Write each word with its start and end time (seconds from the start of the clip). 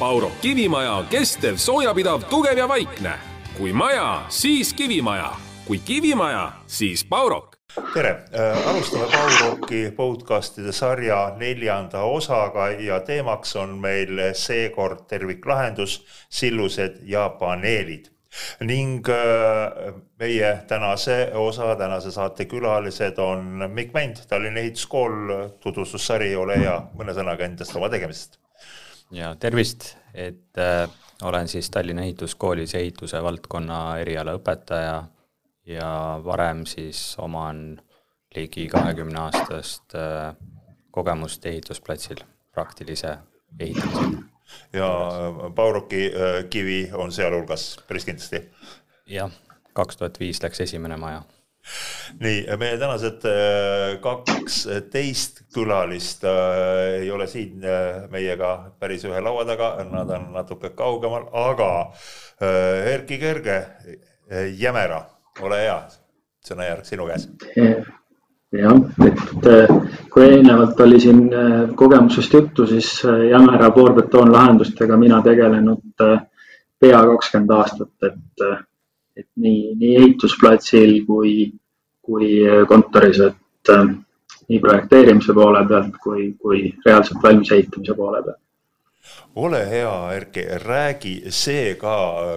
Pauro. 0.00 0.30
Kivimaja 0.40 1.04
kestev, 1.10 1.58
soojapidav, 1.60 2.22
tugev 2.30 2.58
ja 2.58 2.68
vaikne. 2.68 3.12
kui 3.58 3.72
maja, 3.72 4.22
siis 4.28 4.72
kivimaja, 4.74 5.32
kui 5.66 5.78
kivimaja, 5.78 6.52
siis 6.66 7.04
Paurok. 7.04 7.56
Tere, 7.92 8.14
alustame 8.66 9.04
Pauroki 9.12 9.92
podcastide 9.96 10.72
sarja 10.72 11.34
neljanda 11.36 12.00
osaga 12.00 12.70
ja 12.70 13.00
teemaks 13.00 13.56
on 13.56 13.76
meil 13.78 14.32
seekord 14.32 15.04
terviklahendus, 15.08 16.00
sillused 16.28 17.02
ja 17.04 17.28
paneelid. 17.28 18.08
Ning 18.60 19.04
äh, 19.08 19.94
meie 20.18 20.58
tänase 20.68 21.30
osa, 21.34 21.76
tänase 21.76 22.10
saate 22.10 22.44
külalised 22.44 23.18
on 23.18 23.68
Mikk 23.68 23.92
Mänd, 23.92 24.24
Tallinna 24.28 24.64
Ehituskool, 24.64 25.50
tutvustussari, 25.60 26.36
ole 26.36 26.62
hea, 26.64 26.78
mõne 26.96 27.12
sõnaga 27.12 27.44
endast 27.44 27.76
oma 27.76 27.92
tegemisest. 27.92 28.40
Ja 29.10 29.34
tervist, 29.36 29.96
et 30.14 30.58
äh, 30.58 30.90
olen 31.22 31.48
siis 31.48 31.70
Tallinna 31.70 32.02
Ehituskoolis 32.02 32.74
ehituse 32.74 33.22
valdkonna 33.22 33.98
erialaõpetaja 33.98 35.02
ja 35.66 36.20
varem 36.24 36.64
siis 36.66 37.14
oman 37.18 37.80
ligi 38.36 38.68
kahekümne 38.68 39.20
aastast 39.20 39.94
äh, 39.94 40.34
kogemust 40.90 41.46
ehitusplatsil 41.46 42.22
praktilise 42.52 43.16
ehitamisega 43.58 44.30
ja 44.72 44.90
Pauroki 45.54 46.06
äh, 46.06 46.44
kivi 46.50 46.90
on 46.92 47.12
sealhulgas 47.12 47.80
päris 47.88 48.04
kindlasti. 48.04 48.42
jah, 49.06 49.30
kaks 49.72 49.96
tuhat 49.96 50.20
viis 50.20 50.42
läks 50.42 50.60
esimene 50.60 50.96
maja. 50.96 51.22
Nii, 52.20 52.42
meie 52.60 52.78
tänased 52.80 53.26
äh, 53.28 54.00
kaksteist 54.02 55.44
külalist 55.54 56.24
ei 56.24 57.10
ole 57.10 57.26
siin 57.30 57.64
meiega 58.10 58.52
päris 58.78 59.04
ühe 59.08 59.20
laua 59.22 59.44
taga, 59.48 59.72
nad 59.90 60.10
on 60.16 60.28
natuke 60.34 60.70
kaugemal, 60.78 61.26
aga 61.32 61.70
Erkki 62.40 63.18
Kerge, 63.20 63.56
Jämera, 64.56 65.02
ole 65.42 65.64
hea, 65.64 65.80
sõnajärg 66.46 66.86
sinu 66.86 67.08
käes. 67.10 67.26
Jah, 68.50 68.74
et 69.06 69.44
äh, 69.46 69.68
kui 70.10 70.24
eelnevalt 70.26 70.80
oli 70.82 70.98
siin 70.98 71.28
äh, 71.30 71.52
kogemusest 71.78 72.32
juttu, 72.34 72.64
siis 72.66 72.88
äh, 73.06 73.28
Jämera 73.30 73.68
poolbetoonlahendustega 73.70 74.96
mina 74.98 75.20
tegelenud 75.22 76.02
pea 76.80 77.02
kakskümmend 77.12 77.52
aastat, 77.54 77.92
et, 78.08 78.42
et 79.20 79.28
nii, 79.36 79.74
nii 79.80 79.96
ehitusplatsil 80.02 80.94
kui, 81.06 81.34
kui 82.04 82.30
kontoris, 82.68 83.20
et 83.28 83.72
nii 84.50 84.60
projekteerimise 84.60 85.34
poole 85.36 85.64
pealt 85.68 85.98
kui, 86.02 86.32
kui 86.40 86.68
reaalselt 86.86 87.22
valmis 87.22 87.52
ehitamise 87.56 87.96
poole 87.98 88.22
pealt. 88.26 88.42
Ole 89.40 89.60
hea, 89.70 89.92
Erki, 90.12 90.42
räägi 90.64 91.14
see 91.30 91.76
ka 91.78 91.94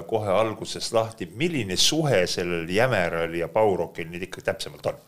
kohe 0.07 0.29
algusest 0.29 0.93
lahti, 0.93 1.27
milline 1.35 1.75
suhe 1.77 2.23
sellel 2.29 2.69
Jämeral 2.69 3.33
ja 3.33 3.49
Baurokil 3.49 4.11
nüüd 4.11 4.27
ikka 4.27 4.45
täpsemalt 4.45 4.85
on? 4.91 5.01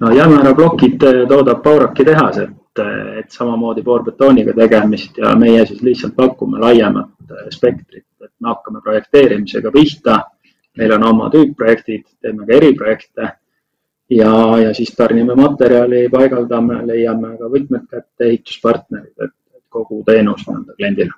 No 0.00 0.12
Jämera 0.12 0.52
plokid 0.54 1.00
toodab 1.00 1.62
Bauraki 1.64 2.04
tehas, 2.04 2.42
et, 2.44 2.52
eh, 2.78 3.18
et 3.20 3.30
samamoodi 3.30 3.82
poorbetooniga 3.82 4.54
tegemist 4.56 5.18
ja 5.18 5.34
meie 5.38 5.64
siis 5.66 5.82
lihtsalt 5.82 6.16
pakume 6.16 6.60
laiemat 6.62 7.30
eh, 7.30 7.48
spektrit, 7.54 8.06
et 8.24 8.32
me 8.40 8.52
hakkame 8.52 8.82
projekteerimisega 8.84 9.72
pihta. 9.74 10.18
meil 10.78 10.92
on 10.94 11.04
oma 11.04 11.26
tüüpprojektid, 11.30 12.04
teeme 12.22 12.46
ka 12.46 12.54
eriprojekte 12.54 13.30
ja, 14.10 14.32
ja 14.62 14.74
siis 14.74 14.92
tarnime 14.96 15.34
materjali, 15.34 16.04
paigaldame, 16.08 16.84
leiame 16.86 17.32
ka 17.38 17.50
võtmed 17.50 17.88
kätte, 17.90 18.28
ehituspartnerid, 18.28 19.14
et 19.24 19.34
kogu 19.68 20.04
teenus 20.06 20.46
nii-öelda 20.46 20.76
kliendile. 20.78 21.12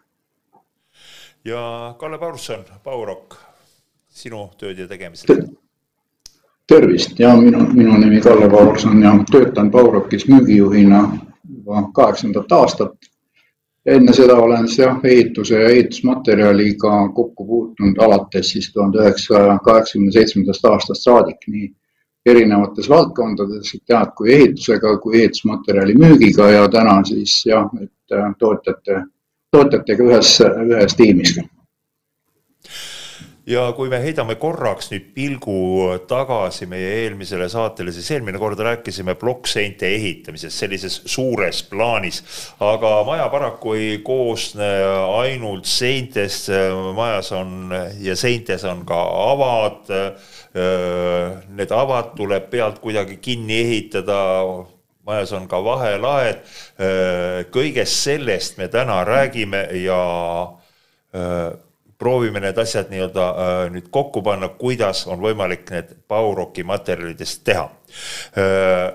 ja 1.44 1.94
Kalle 1.98 2.18
Paulson, 2.18 2.64
Baurok, 2.84 3.36
sinu 4.08 4.48
tööd 4.56 4.78
ja 4.78 4.88
tegemised 4.88 5.50
tervist 6.70 7.18
ja 7.18 7.34
minu, 7.36 7.64
minu 7.74 7.96
nimi 7.98 8.20
Kalle 8.20 8.48
Paulson 8.50 9.02
ja 9.02 9.12
töötan 9.32 9.70
Baurokis 9.70 10.28
müügijuhina 10.28 11.00
juba 11.70 11.90
kaheksandat 11.94 12.52
aastat. 12.52 12.92
enne 13.86 14.12
seda 14.12 14.34
olen 14.36 14.66
siis 14.68 14.78
jah, 14.78 14.98
ehituse 15.04 15.60
ja 15.60 15.68
ehitusmaterjaliga 15.68 17.08
kokku 17.14 17.44
puutunud 17.46 17.96
alates 17.98 18.50
siis 18.50 18.72
tuhande 18.72 18.98
üheksasaja 18.98 19.58
kaheksakümne 19.64 20.12
seitsmendast 20.12 20.64
aastast 20.64 21.02
saadik, 21.02 21.46
nii 21.46 21.70
erinevates 22.26 22.88
valdkondades, 22.88 23.72
et 23.74 23.94
jah, 23.94 24.04
kui 24.16 24.34
ehitusega 24.34 24.98
kui 24.98 25.16
ehitusmaterjali 25.22 25.94
müügiga 25.94 26.50
ja 26.50 26.68
täna 26.68 26.98
siis 27.08 27.38
jah, 27.46 27.70
et 27.80 28.18
äh, 28.18 28.28
tootjate, 28.38 29.00
tootjatega 29.56 30.10
ühes, 30.10 30.34
ühes 30.44 30.96
tiimis 31.00 31.38
ja 33.50 33.64
kui 33.74 33.90
me 33.90 33.98
heidame 34.02 34.36
korraks 34.40 34.90
nüüd 34.92 35.10
pilgu 35.14 35.56
tagasi 36.08 36.68
meie 36.70 36.90
eelmisele 37.02 37.48
saatele, 37.50 37.92
siis 37.94 38.10
eelmine 38.14 38.38
kord 38.38 38.60
rääkisime 38.62 39.16
plokkseinte 39.18 39.88
ehitamisest 39.90 40.62
sellises 40.62 41.00
suures 41.10 41.62
plaanis, 41.70 42.22
aga 42.62 42.92
maja 43.08 43.28
paraku 43.32 43.74
ei 43.78 43.98
koosne 44.06 44.70
ainult 45.18 45.66
seintest, 45.68 46.50
majas 46.96 47.32
on 47.36 47.74
ja 48.00 48.16
seintes 48.16 48.64
on 48.68 48.84
ka 48.88 49.00
avad. 49.30 49.90
Need 50.50 51.72
avad 51.74 52.14
tuleb 52.18 52.50
pealt 52.50 52.80
kuidagi 52.82 53.20
kinni 53.22 53.60
ehitada 53.64 54.20
majas 55.06 55.32
on 55.34 55.46
ka 55.50 55.60
vahelaed. 55.64 56.42
kõigest 57.54 58.02
sellest 58.06 58.58
me 58.58 58.68
täna 58.68 59.02
räägime 59.06 59.66
ja 59.82 60.00
proovime 62.00 62.40
need 62.40 62.58
asjad 62.58 62.88
nii-öelda 62.90 63.26
äh, 63.28 63.60
nüüd 63.74 63.90
kokku 63.92 64.22
panna, 64.24 64.48
kuidas 64.58 65.04
on 65.06 65.20
võimalik 65.20 65.68
need 65.70 65.92
Bauroki 66.08 66.64
materjalidest 66.66 67.44
teha 67.44 67.68
äh,. 68.38 68.90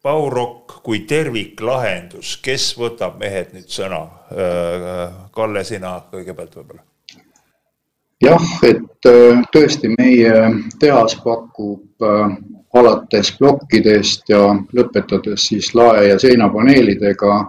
Baurok 0.00 0.78
kui 0.80 1.02
terviklahendus, 1.04 2.38
kes 2.40 2.70
võtab 2.80 3.18
mehed 3.20 3.50
nüüd 3.52 3.68
sõna 3.68 3.98
äh,? 4.32 5.18
Kalle, 5.34 5.64
sina 5.68 5.98
kõigepealt 6.12 6.56
võib-olla. 6.56 6.86
jah, 8.24 8.46
et 8.64 9.10
äh, 9.10 9.42
tõesti 9.52 9.92
meie 9.98 10.32
tehas 10.80 11.18
pakub 11.24 12.06
äh, 12.06 12.38
alates 12.74 13.34
plokkidest 13.38 14.30
ja 14.30 14.44
lõpetades 14.76 15.48
siis 15.50 15.74
lae 15.74 16.06
ja 16.12 16.18
seinapaneelidega 16.22 17.40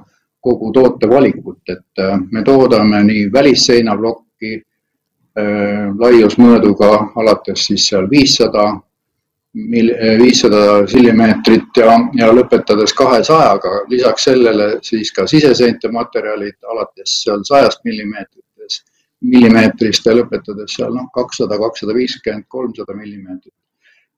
kogu 0.41 0.71
tootevalikut, 0.73 1.61
et 1.69 1.99
äh, 1.99 2.19
me 2.31 2.43
toodame 2.43 3.03
nii 3.05 3.27
välisseinaplokki 3.33 4.53
äh, 4.57 5.91
laiusmõõduga 5.99 6.91
alates 7.21 7.67
siis 7.69 7.85
seal 7.91 8.09
viissada, 8.09 8.65
äh, 8.73 10.15
viissada 10.21 10.63
sillimeetrit 10.89 11.77
ja, 11.77 11.93
ja 12.17 12.31
lõpetades 12.33 12.95
kahesajaga, 12.97 13.75
lisaks 13.93 14.29
sellele 14.31 14.71
siis 14.85 15.13
ka 15.13 15.27
siseseinte 15.29 15.93
materjalid 15.93 16.57
alates 16.73 17.21
seal 17.23 17.45
sajast 17.47 17.85
millimeetritest, 17.85 18.87
millimeetrist 19.21 20.05
ja 20.09 20.17
lõpetades 20.17 20.77
seal 20.79 20.97
noh, 20.97 21.09
kakssada, 21.13 21.61
kakssada 21.61 21.93
viiskümmend, 21.93 22.49
kolmsada 22.49 22.97
millimeetrit. 22.97 23.53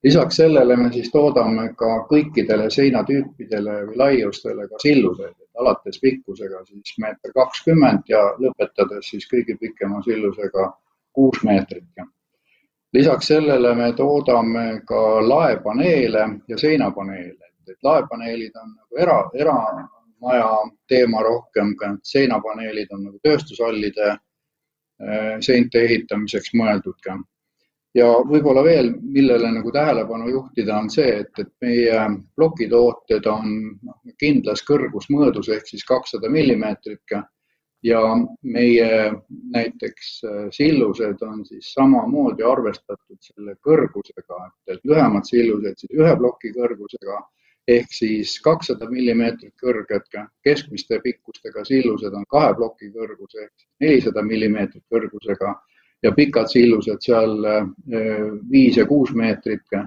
Lisaks 0.04 0.36
sellele 0.36 0.76
me 0.76 0.90
siis 0.92 1.12
toodame 1.12 1.70
ka 1.80 2.02
kõikidele 2.10 2.68
seinatüüpidele 2.72 3.76
või 3.88 4.00
laiustele 4.02 4.68
ka 4.68 4.80
silluseid, 4.84 5.36
alates 5.60 6.00
pikkusega 6.02 6.64
siis 6.66 6.96
meeter 7.00 7.34
kakskümmend 7.36 8.10
ja 8.10 8.22
lõpetades 8.42 9.10
siis 9.14 9.28
kõige 9.30 9.58
pikema 9.60 10.02
sillusega 10.06 10.72
kuus 11.14 11.44
meetrit. 11.44 11.86
lisaks 12.94 13.28
sellele 13.28 13.76
me 13.76 13.94
toodame 13.94 14.82
ka 14.88 15.02
laepaneele 15.28 16.28
ja 16.48 16.58
seinapaneele, 16.58 17.52
et 17.70 17.78
laepaneelid 17.84 18.56
on 18.56 18.70
nagu 18.76 18.98
era, 18.98 19.18
eramaja 19.34 20.50
teema 20.88 21.22
rohkem, 21.22 21.76
seinapaneelid 22.04 22.92
on 22.92 23.04
nagu 23.04 23.20
tööstushallide 23.24 24.10
eh, 24.10 25.38
seinte 25.40 25.86
ehitamiseks 25.86 26.54
mõeldud 26.54 26.98
ka 27.04 27.18
ja 27.98 28.08
võib-olla 28.28 28.64
veel, 28.66 28.90
millele 29.02 29.52
nagu 29.54 29.72
tähelepanu 29.72 30.30
juhtida, 30.32 30.78
on 30.80 30.90
see, 30.90 31.20
et, 31.24 31.32
et 31.40 31.52
meie 31.62 32.00
plokitooted 32.36 33.28
on 33.30 33.54
noh, 33.82 34.00
kindlas 34.20 34.64
kõrgusmõõdus 34.68 35.52
ehk 35.54 35.70
siis 35.70 35.86
kakssada 35.88 36.32
millimeetrit 36.34 37.18
ja 37.84 38.02
meie 38.42 38.90
näiteks 39.54 40.10
äh, 40.24 40.42
sillused 40.56 41.22
on 41.28 41.46
siis 41.46 41.74
samamoodi 41.76 42.46
arvestatud 42.48 43.20
selle 43.22 43.58
kõrgusega, 43.62 44.40
et, 44.68 44.82
lühemad 44.88 45.28
sillused 45.28 45.84
siis 45.84 45.94
ühe 46.00 46.16
ploki 46.18 46.54
kõrgusega 46.56 47.20
ehk 47.68 47.94
siis 47.96 48.34
kakssada 48.44 48.90
millimeetrit 48.92 49.54
kõrged, 49.60 50.10
keskmiste 50.44 51.00
pikkustega 51.04 51.64
sillused 51.68 52.16
on 52.16 52.26
kahe 52.32 52.56
ploki 52.58 52.90
kõrguse 52.96 53.46
ehk 53.46 53.68
nelisada 53.84 54.24
millimeetrit 54.26 54.84
kõrgusega 54.92 55.54
ja 56.04 56.12
pikad 56.12 56.52
sillused 56.52 57.02
seal 57.02 57.46
äh, 57.46 57.68
viis 58.52 58.78
ja 58.78 58.86
kuus 58.86 59.14
meetrit 59.16 59.78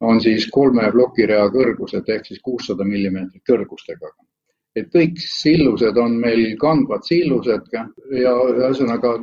on 0.00 0.20
siis 0.20 0.48
kolme 0.52 0.90
plokirea 0.92 1.48
kõrgused 1.52 2.08
ehk 2.12 2.26
siis 2.28 2.40
kuussada 2.44 2.84
millimeetrit 2.84 3.42
kõrgustega. 3.48 4.12
et 4.76 4.88
kõik 4.92 5.16
sillused 5.16 5.96
on 5.96 6.18
meil 6.20 6.56
kandvad 6.60 7.04
sillused 7.04 7.70
ja 7.72 8.32
ühesõnaga 8.52 9.16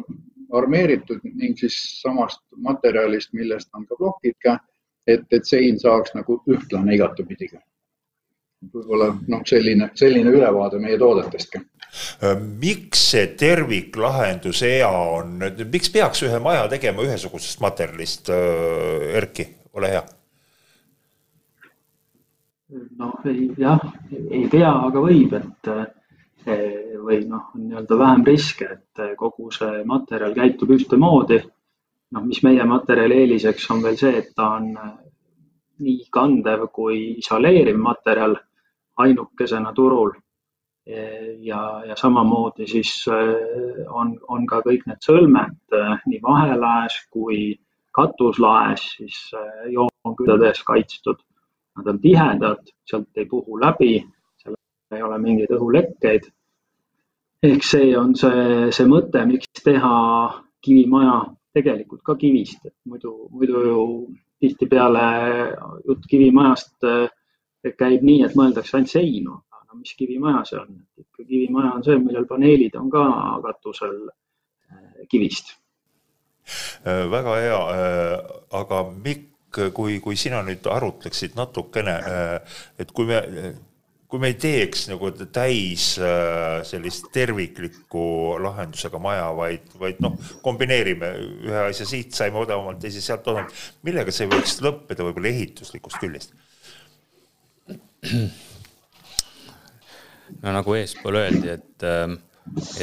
armeeritud 0.54 1.22
ning 1.24 1.58
siis 1.58 1.76
samast 2.02 2.42
materjalist, 2.58 3.34
millest 3.34 3.70
on 3.74 3.86
ka 3.86 3.96
plokid 3.98 4.50
et, 5.08 5.26
et 5.32 5.46
sein 5.46 5.80
saaks 5.80 6.14
nagu 6.16 6.40
ühtlane 6.50 6.96
igatepidi 6.96 7.50
võib-olla 8.74 9.10
noh, 9.28 9.42
selline, 9.46 9.90
selline 10.00 10.32
ülevaade 10.32 10.80
meie 10.80 10.98
toodetest 10.98 11.52
ka. 11.52 11.62
Miks 12.62 13.04
see 13.14 13.28
terviklahendus 13.38 14.64
hea 14.66 14.90
on, 14.90 15.38
miks 15.72 15.94
peaks 15.94 16.26
ühe 16.26 16.40
maja 16.44 16.66
tegema 16.72 17.06
ühesugusest 17.06 17.62
materjalist, 17.62 18.34
Erki, 19.14 19.48
ole 19.78 19.96
hea 19.96 20.04
noh, 22.98 23.14
jah, 23.58 23.82
ei 24.32 24.48
pea, 24.52 24.72
aga 24.88 25.02
võib, 25.04 25.34
et 25.38 25.70
eh, 25.72 26.96
või 27.04 27.24
noh, 27.30 27.52
nii-öelda 27.58 27.98
vähem 28.00 28.26
riske, 28.28 28.70
et 28.78 29.04
kogu 29.20 29.52
see 29.54 29.84
materjal 29.90 30.36
käitub 30.38 30.74
ühtemoodi. 30.76 31.42
noh, 32.14 32.26
mis 32.30 32.44
meie 32.46 32.66
materjali 32.70 33.24
eeliseks 33.24 33.70
on 33.74 33.82
veel 33.84 33.96
see, 33.98 34.18
et 34.18 34.34
ta 34.38 34.52
on 34.60 34.68
nii 35.84 36.04
kandev 36.14 36.68
kui 36.72 37.18
isoleeriv 37.18 37.80
materjal 37.82 38.36
ainukesena 39.02 39.74
turul. 39.74 40.14
Ja, 40.86 41.60
ja 41.88 41.96
samamoodi 41.96 42.66
siis 42.68 43.06
on, 43.08 44.18
on 44.28 44.48
ka 44.48 44.60
kõik 44.66 44.82
need 44.90 45.00
sõlmed 45.06 45.76
nii 46.12 46.20
vahelaes 46.26 46.98
kui 47.14 47.54
katuslaes 47.96 48.84
siis 48.98 49.20
joonküttades 49.72 50.60
kaitstud. 50.68 51.22
Nad 51.78 51.88
on 51.88 52.02
tihedad, 52.04 52.68
sealt 52.90 53.18
ei 53.18 53.26
puhu 53.32 53.56
läbi, 53.62 53.96
seal 54.42 54.58
ei 54.92 55.06
ole 55.08 55.22
mingeid 55.24 55.54
õhulekkeid. 55.56 56.28
ehk 57.44 57.64
see 57.64 57.96
on 57.98 58.14
see, 58.16 58.68
see 58.72 58.86
mõte, 58.88 59.24
miks 59.28 59.64
teha 59.64 59.96
kivimaja 60.64 61.16
tegelikult 61.54 62.04
ka 62.04 62.16
kivist, 62.20 62.60
et 62.66 62.76
muidu, 62.90 63.14
muidu 63.32 63.64
ju 63.68 63.82
tihtipeale 64.44 65.08
jutt 65.88 66.06
kivimajast 66.12 66.88
käib 67.80 68.04
nii, 68.04 68.24
et 68.28 68.36
mõeldakse 68.36 68.78
ainult 68.78 68.92
seinu, 68.92 69.40
aga 69.74 69.82
mis 69.82 69.96
kivimaja 69.98 70.46
see 70.46 70.60
on, 70.62 70.78
et 70.78 71.04
ikka 71.04 71.26
kivimaja 71.26 71.74
on 71.74 71.84
see, 71.86 72.00
millel 72.06 72.30
paneelid 72.30 72.78
on 72.78 72.90
ka 72.94 73.04
katusel 73.48 74.00
eh, 74.70 75.04
kivist. 75.10 75.56
Äh, 76.86 77.06
väga 77.10 77.36
hea, 77.42 77.60
äh, 77.74 78.18
aga 78.60 78.84
Mikk, 78.94 79.62
kui, 79.74 80.00
kui 80.04 80.18
sina 80.20 80.42
nüüd 80.46 80.66
arutleksid 80.70 81.38
natukene, 81.40 81.96
äh, 82.06 82.58
et 82.78 82.92
kui 82.94 83.10
me, 83.10 83.22
kui 84.10 84.22
me 84.22 84.30
ei 84.34 84.38
teeks 84.38 84.88
nagu 84.92 85.10
täis 85.34 85.94
äh, 85.98 86.62
sellist 86.68 87.10
terviklikku 87.16 88.06
lahendusega 88.44 89.02
maja, 89.02 89.32
vaid, 89.38 89.74
vaid 89.82 90.02
noh, 90.06 90.20
kombineerime 90.46 91.14
ühe 91.48 91.68
asja 91.72 91.90
siit 91.90 92.14
saime 92.14 92.44
odavamalt, 92.44 92.82
teise 92.84 93.02
sealt 93.02 93.26
odavamalt, 93.26 93.68
millega 93.88 94.14
see 94.14 94.30
võiks 94.30 94.60
lõppeda 94.62 95.08
võib-olla 95.08 95.34
ehituslikust 95.34 96.02
küljest? 96.04 96.36
no 100.42 100.54
nagu 100.56 100.78
eespool 100.80 101.22
öeldi, 101.22 101.58
et 101.58 101.86
äh, 101.88 102.14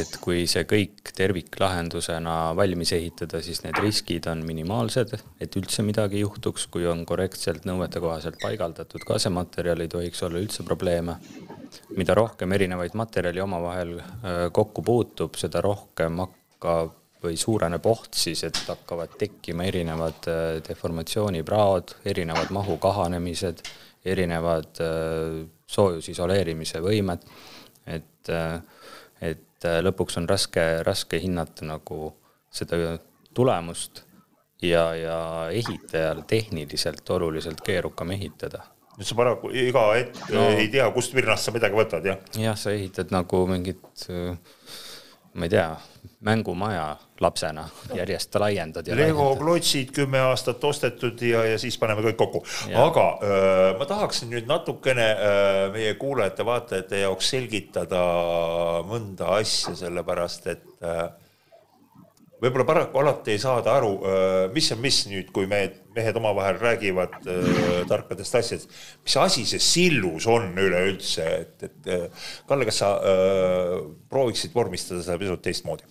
et 0.00 0.14
kui 0.22 0.46
see 0.50 0.64
kõik 0.68 1.12
terviklahendusena 1.16 2.52
valmis 2.56 2.92
ehitada, 2.96 3.42
siis 3.44 3.60
need 3.64 3.78
riskid 3.82 4.26
on 4.30 4.42
minimaalsed, 4.46 5.12
et 5.42 5.58
üldse 5.60 5.84
midagi 5.86 6.22
juhtuks, 6.22 6.66
kui 6.72 6.86
on 6.88 7.04
korrektselt 7.08 7.66
nõuetekohaselt 7.68 8.40
paigaldatud 8.42 9.04
kasematerjal, 9.06 9.84
ei 9.84 9.92
tohiks 9.92 10.22
olla 10.26 10.40
üldse 10.40 10.66
probleeme. 10.66 11.18
mida 11.96 12.14
rohkem 12.14 12.52
erinevaid 12.52 12.96
materjali 12.98 13.40
omavahel 13.40 13.92
äh, 14.00 14.40
kokku 14.52 14.82
puutub, 14.82 15.36
seda 15.38 15.60
rohkem 15.62 16.18
hakkab 16.24 16.96
või 17.22 17.36
suureneb 17.36 17.84
oht 17.86 18.16
siis, 18.16 18.42
et 18.44 18.56
hakkavad 18.66 19.14
tekkima 19.20 19.68
erinevad 19.68 20.26
äh, 20.26 20.58
deformatsioonipraod, 20.66 21.94
erinevad 22.10 22.50
mahu 22.50 22.78
kahanemised, 22.82 23.62
erinevad 24.04 24.82
äh, 24.82 25.44
soojusisoleerimise 25.70 26.82
võimed, 26.84 27.24
et 27.86 28.34
et 29.20 29.46
et 29.60 29.68
äh, 29.68 29.80
lõpuks 29.84 30.16
on 30.20 30.28
raske, 30.28 30.62
raske 30.86 31.20
hinnata 31.20 31.66
nagu 31.68 32.14
seda 32.52 32.96
tulemust 33.36 34.04
ja, 34.62 34.90
ja 34.96 35.18
ehitajal 35.52 36.24
tehniliselt 36.28 37.10
oluliselt 37.10 37.60
keerukam 37.64 38.14
ehitada. 38.16 38.64
nüüd 38.96 39.08
sa 39.08 39.16
paraku 39.16 39.50
iga 39.56 39.82
hetk 39.94 40.32
no, 40.34 40.46
ei 40.56 40.68
tea, 40.72 40.88
kust 40.92 41.14
virnast 41.16 41.46
sa 41.46 41.52
midagi 41.54 41.76
võtad, 41.76 42.04
jah? 42.08 42.18
jah, 42.36 42.56
sa 42.56 42.72
ehitad 42.72 43.12
nagu 43.14 43.44
mingit 43.48 44.06
äh, 44.08 44.36
ma 45.34 45.46
ei 45.46 45.50
tea, 45.50 45.76
mängumaja 46.26 46.96
lapsena, 47.20 47.64
järjest 47.94 48.34
laiendad 48.40 48.88
ja 48.88 48.96
Lego 48.96 49.28
klotsid 49.38 49.92
kümme 49.94 50.20
aastat 50.30 50.64
ostetud 50.64 51.22
ja, 51.22 51.44
ja 51.52 51.58
siis 51.60 51.78
paneme 51.78 52.02
kõik 52.08 52.18
kokku. 52.18 52.42
aga 52.74 53.06
öö, 53.22 53.78
ma 53.78 53.86
tahaksin 53.86 54.32
nüüd 54.32 54.48
natukene 54.50 55.06
öö, 55.14 55.70
meie 55.76 55.94
kuulajate-vaatajate 56.00 57.04
jaoks 57.04 57.30
selgitada 57.36 58.02
mõnda 58.90 59.36
asja, 59.38 59.76
sellepärast 59.84 60.50
et 60.50 60.66
öö, 60.82 61.08
võib-olla 62.40 62.66
paraku 62.68 63.00
alati 63.02 63.34
ei 63.34 63.42
saada 63.42 63.74
aru, 63.76 63.92
mis 64.54 64.70
on 64.72 64.80
mis 64.80 65.02
nüüd, 65.10 65.28
kui 65.34 65.48
me 65.50 65.60
mehed 65.96 66.16
omavahel 66.16 66.58
räägivad 66.60 67.16
äh, 67.26 67.86
tarkadest 67.88 68.34
asjadest. 68.34 68.70
mis 69.04 69.16
asi 69.16 69.44
see 69.46 69.62
sillus 69.62 70.26
on 70.30 70.52
üleüldse, 70.58 71.26
et, 71.40 71.62
et 71.62 72.12
Kalle, 72.48 72.66
kas 72.68 72.82
sa 72.82 72.92
äh, 72.96 73.76
prooviksid 74.10 74.54
vormistada 74.54 75.02
seda 75.02 75.18
pisut 75.18 75.42
teistmoodi? 75.42 75.88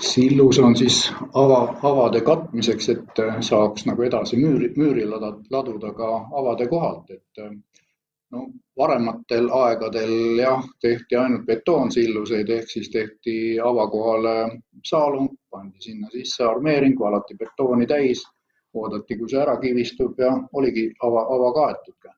sillus 0.00 0.58
on 0.60 0.76
siis 0.76 1.02
ava, 1.36 1.60
avade 1.88 2.20
katmiseks, 2.24 2.88
et 2.92 3.20
saaks 3.44 3.86
nagu 3.88 4.04
edasi 4.04 4.36
müüri, 4.40 4.72
müüri 4.76 5.06
laduda 5.08 5.92
ka 5.96 6.10
avade 6.40 6.68
kohalt, 6.68 7.10
et 7.12 7.44
no 8.30 8.46
varematel 8.78 9.48
aegadel 9.52 10.38
jah, 10.38 10.64
tehti 10.80 11.16
ainult 11.16 11.46
betoonsilluseid 11.46 12.50
ehk 12.56 12.70
siis 12.70 12.90
tehti 12.90 13.34
avakohale 13.70 14.34
saalung, 14.86 15.28
pandi 15.50 15.80
sinna 15.80 16.08
sisse 16.12 16.44
armeering, 16.44 16.98
valati 16.98 17.36
betooni 17.38 17.86
täis, 17.86 18.22
oodati, 18.74 19.18
kui 19.18 19.28
see 19.28 19.42
ära 19.42 19.56
kivistub 19.60 20.18
ja 20.22 20.30
oligi 20.52 20.86
ava, 21.02 21.26
ava 21.36 21.52
kaetud 21.58 21.96
ka. 21.98 22.14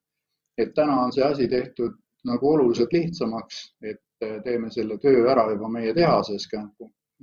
et 0.59 0.75
täna 0.75 1.01
on 1.05 1.13
see 1.13 1.25
asi 1.25 1.49
tehtud 1.49 1.95
nagu 2.29 2.51
oluliselt 2.55 2.93
lihtsamaks, 2.93 3.63
et 3.83 4.27
teeme 4.45 4.71
selle 4.71 4.99
töö 4.99 5.25
ära 5.31 5.49
juba 5.51 5.69
meie 5.69 5.95
tehases 5.95 6.45
ka, 6.51 6.61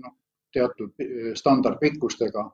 noh, 0.04 0.16
teatud 0.54 1.06
standardpikkustega. 1.36 2.50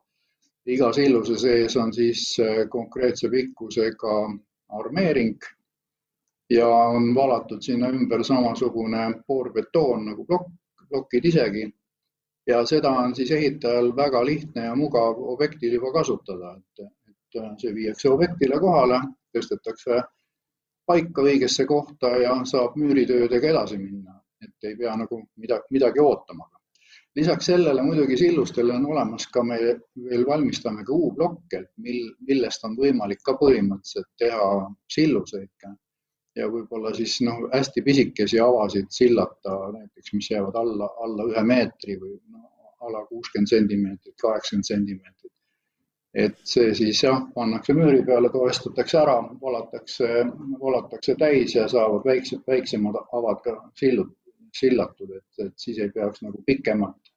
iga 0.66 0.92
silluse 0.92 1.38
sees 1.38 1.76
on 1.76 1.92
siis 1.92 2.36
konkreetse 2.70 3.30
pikkusega 3.30 4.14
armeering 4.68 5.55
ja 6.50 6.68
on 6.68 7.14
valatud 7.14 7.62
sinna 7.62 7.88
ümber 7.88 8.24
samasugune 8.24 9.22
poorbetoon 9.26 10.04
nagu 10.06 10.24
plokk, 10.24 10.52
plokid 10.88 11.24
isegi. 11.24 11.70
ja 12.46 12.60
seda 12.66 12.90
on 12.90 13.14
siis 13.14 13.30
ehitajal 13.30 13.96
väga 13.96 14.24
lihtne 14.24 14.64
ja 14.64 14.74
mugav 14.74 15.18
objektil 15.18 15.72
juba 15.72 15.92
kasutada, 15.92 16.52
et, 16.54 16.84
et 17.10 17.40
see 17.60 17.72
viiakse 17.74 18.08
objektile 18.08 18.60
kohale, 18.62 19.00
tõstetakse 19.34 20.02
paika 20.86 21.22
õigesse 21.22 21.66
kohta 21.66 22.12
ja 22.22 22.36
saab 22.46 22.76
müüritöödega 22.78 23.48
edasi 23.50 23.78
minna, 23.78 24.14
et 24.44 24.68
ei 24.70 24.76
pea 24.76 24.94
nagu 24.96 25.18
midagi, 25.36 25.66
midagi 25.70 26.00
ootama. 26.00 26.46
lisaks 27.16 27.46
sellele 27.46 27.82
muidugi 27.82 28.16
sillustele 28.16 28.74
on 28.74 28.86
olemas 28.86 29.26
ka 29.32 29.42
me 29.42 29.58
veel 29.58 30.26
valmistame 30.26 30.84
ka 30.84 30.92
U-plokke, 30.92 31.62
mil, 31.76 32.12
millest 32.28 32.64
on 32.64 32.76
võimalik 32.76 33.22
ka 33.24 33.34
põhimõtteliselt 33.40 34.10
teha 34.18 34.48
silluseid 34.92 35.50
ja 36.36 36.48
võib-olla 36.52 36.92
siis 36.96 37.16
noh, 37.24 37.46
hästi 37.52 37.82
pisikesi 37.84 38.40
avasid 38.42 38.90
sillata 38.92 39.56
näiteks, 39.72 40.12
mis 40.16 40.30
jäävad 40.30 40.58
alla, 40.60 40.90
alla 41.04 41.28
ühe 41.30 41.44
meetri 41.48 41.96
või 42.00 42.16
no, 42.32 42.44
ala 42.86 43.04
kuuskümmend 43.08 43.50
sentimeetrit, 43.50 44.16
kaheksakümmend 44.20 44.68
sentimeetrit. 44.68 45.32
et 46.16 46.36
see 46.48 46.70
siis 46.74 47.02
jah, 47.02 47.18
pannakse 47.34 47.74
müüri 47.76 48.04
peale, 48.04 48.30
toestatakse 48.32 48.98
ära, 49.00 49.16
valatakse, 49.40 50.06
valatakse 50.60 51.16
täis 51.20 51.54
ja 51.54 51.66
saavad 51.68 52.06
väiksed, 52.08 52.44
väiksemad 52.48 52.96
avad 53.12 53.42
ka 53.44 53.56
sillud, 53.76 54.14
sillatud, 54.56 55.10
et, 55.18 55.44
et 55.44 55.52
siis 55.60 55.80
ei 55.84 55.92
peaks 55.92 56.22
nagu 56.24 56.40
pikemat 56.46 57.12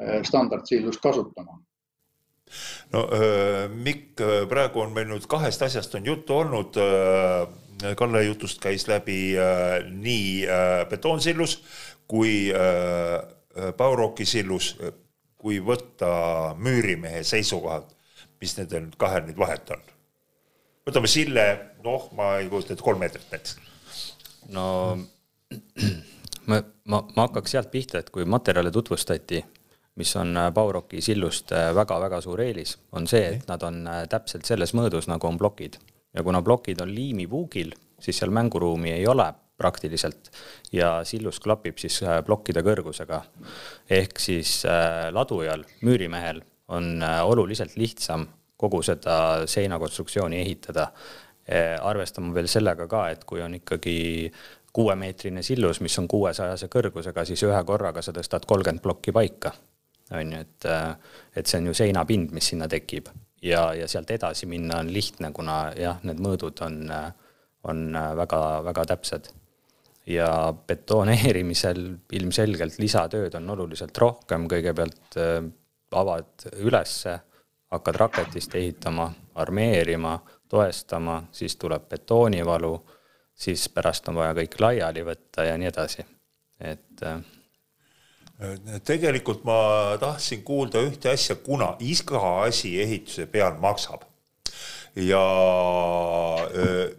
äh, 0.00 0.20
standardsillust 0.28 1.00
kasutama 1.04 1.60
no 2.92 3.02
Mikk, 3.76 4.22
praegu 4.48 4.80
on 4.80 4.92
meil 4.96 5.08
nüüd 5.10 5.26
kahest 5.28 5.62
asjast 5.66 5.94
on 5.98 6.06
juttu 6.08 6.38
olnud 6.40 6.78
Kalle 7.78 8.24
jutust 8.24 8.58
käis 8.62 8.88
läbi 8.88 9.36
äh, 9.38 9.84
nii 9.86 10.46
äh, 10.46 10.88
betoonsillus 10.90 11.62
kui 12.08 12.50
äh, 12.50 13.72
Bauroki 13.76 14.24
sillus, 14.26 14.76
kui 15.38 15.58
võtta 15.62 16.08
müürimehe 16.58 17.24
seisukohalt, 17.26 17.90
mis 18.40 18.54
nendel 18.58 18.88
kahel 18.98 19.26
nüüd 19.26 19.38
vahet 19.38 19.70
on? 19.74 19.82
võtame 20.88 21.10
sille, 21.10 21.44
noh, 21.84 22.06
ma 22.16 22.36
ei 22.38 22.48
kujuta 22.48 22.72
ette, 22.72 22.84
kolm 22.86 23.02
meetrit 23.02 23.26
näiteks. 23.30 23.56
no 24.54 24.64
ma, 26.48 26.62
ma, 26.62 27.02
ma 27.02 27.26
hakkaks 27.26 27.54
sealt 27.56 27.70
pihta, 27.74 28.00
et 28.00 28.10
kui 28.14 28.24
materjale 28.24 28.72
tutvustati, 28.74 29.42
mis 29.98 30.14
on 30.16 30.38
Bauroki 30.54 31.02
sillust 31.04 31.52
väga-väga 31.74 32.22
suur 32.24 32.40
eelis, 32.46 32.76
on 32.94 33.10
see, 33.10 33.34
et 33.36 33.46
nad 33.50 33.62
on 33.66 33.82
täpselt 34.08 34.46
selles 34.48 34.74
mõõdus, 34.74 35.10
nagu 35.10 35.28
on 35.28 35.38
plokid. 35.38 35.80
Ja 36.18 36.24
kuna 36.26 36.42
plokid 36.42 36.80
on 36.82 36.90
liimipuugil, 36.94 37.70
siis 38.00 38.18
seal 38.18 38.34
mänguruumi 38.34 38.90
ei 38.92 39.06
ole 39.06 39.28
praktiliselt 39.58 40.30
ja 40.72 41.00
sillus 41.06 41.40
klapib 41.42 41.78
siis 41.78 42.00
plokkide 42.26 42.62
kõrgusega. 42.66 43.22
ehk 43.90 44.18
siis 44.18 44.62
ladujal, 45.14 45.64
müürimehel 45.82 46.42
on 46.74 46.98
oluliselt 47.02 47.76
lihtsam 47.76 48.26
kogu 48.58 48.82
seda 48.82 49.46
seinakonstruktsiooni 49.46 50.40
ehitada. 50.40 50.88
Eh, 51.48 51.78
arvestama 51.80 52.34
veel 52.34 52.48
sellega 52.50 52.86
ka, 52.86 53.06
et 53.08 53.22
kui 53.24 53.40
on 53.42 53.54
ikkagi 53.54 54.32
kuuemeetrine 54.72 55.42
sillus, 55.42 55.80
mis 55.80 55.98
on 55.98 56.08
kuuesajase 56.08 56.68
kõrgusega, 56.68 57.24
siis 57.24 57.42
ühe 57.46 57.62
korraga 57.64 58.02
sa 58.02 58.12
tõstad 58.12 58.44
kolmkümmend 58.46 58.82
plokki 58.84 59.14
paika. 59.16 59.54
on 60.10 60.32
ju, 60.32 60.40
et, 60.40 60.68
et 61.36 61.46
see 61.46 61.60
on 61.60 61.66
ju 61.70 61.74
seinapind, 61.74 62.30
mis 62.32 62.52
sinna 62.52 62.68
tekib 62.68 63.08
ja, 63.42 63.74
ja 63.74 63.88
sealt 63.88 64.10
edasi 64.10 64.46
minna 64.46 64.80
on 64.82 64.92
lihtne, 64.92 65.32
kuna 65.32 65.72
jah, 65.78 66.00
need 66.06 66.20
mõõdud 66.22 66.62
on, 66.66 66.80
on 67.68 67.84
väga-väga 68.22 68.84
täpsed. 68.94 69.30
ja 70.08 70.54
betoneerimisel 70.66 71.80
ilmselgelt 72.16 72.78
lisatööd 72.78 73.34
on 73.34 73.50
oluliselt 73.50 73.98
rohkem, 73.98 74.46
kõigepealt 74.48 75.18
eh, 75.20 75.42
avad 75.92 76.46
ülesse 76.56 77.18
hakkad 77.70 77.96
raketist 78.00 78.54
ehitama, 78.54 79.10
armeerima, 79.34 80.18
toestama, 80.48 81.22
siis 81.32 81.56
tuleb 81.56 81.88
betoonivalu, 81.88 82.72
siis 83.34 83.68
pärast 83.68 84.08
on 84.08 84.16
vaja 84.22 84.34
kõik 84.38 84.56
laiali 84.60 85.04
võtta 85.04 85.44
ja 85.44 85.58
nii 85.60 85.68
edasi, 85.68 86.04
et 86.60 87.04
äh, 87.04 87.20
tegelikult 88.86 89.42
ma 89.44 89.96
tahtsin 90.00 90.44
kuulda 90.46 90.82
ühte 90.86 91.10
asja, 91.10 91.36
kuna 91.42 91.72
iga 91.80 92.20
asi 92.44 92.76
ehituse 92.82 93.26
peal 93.26 93.58
maksab. 93.62 94.04
Ja 94.98 95.20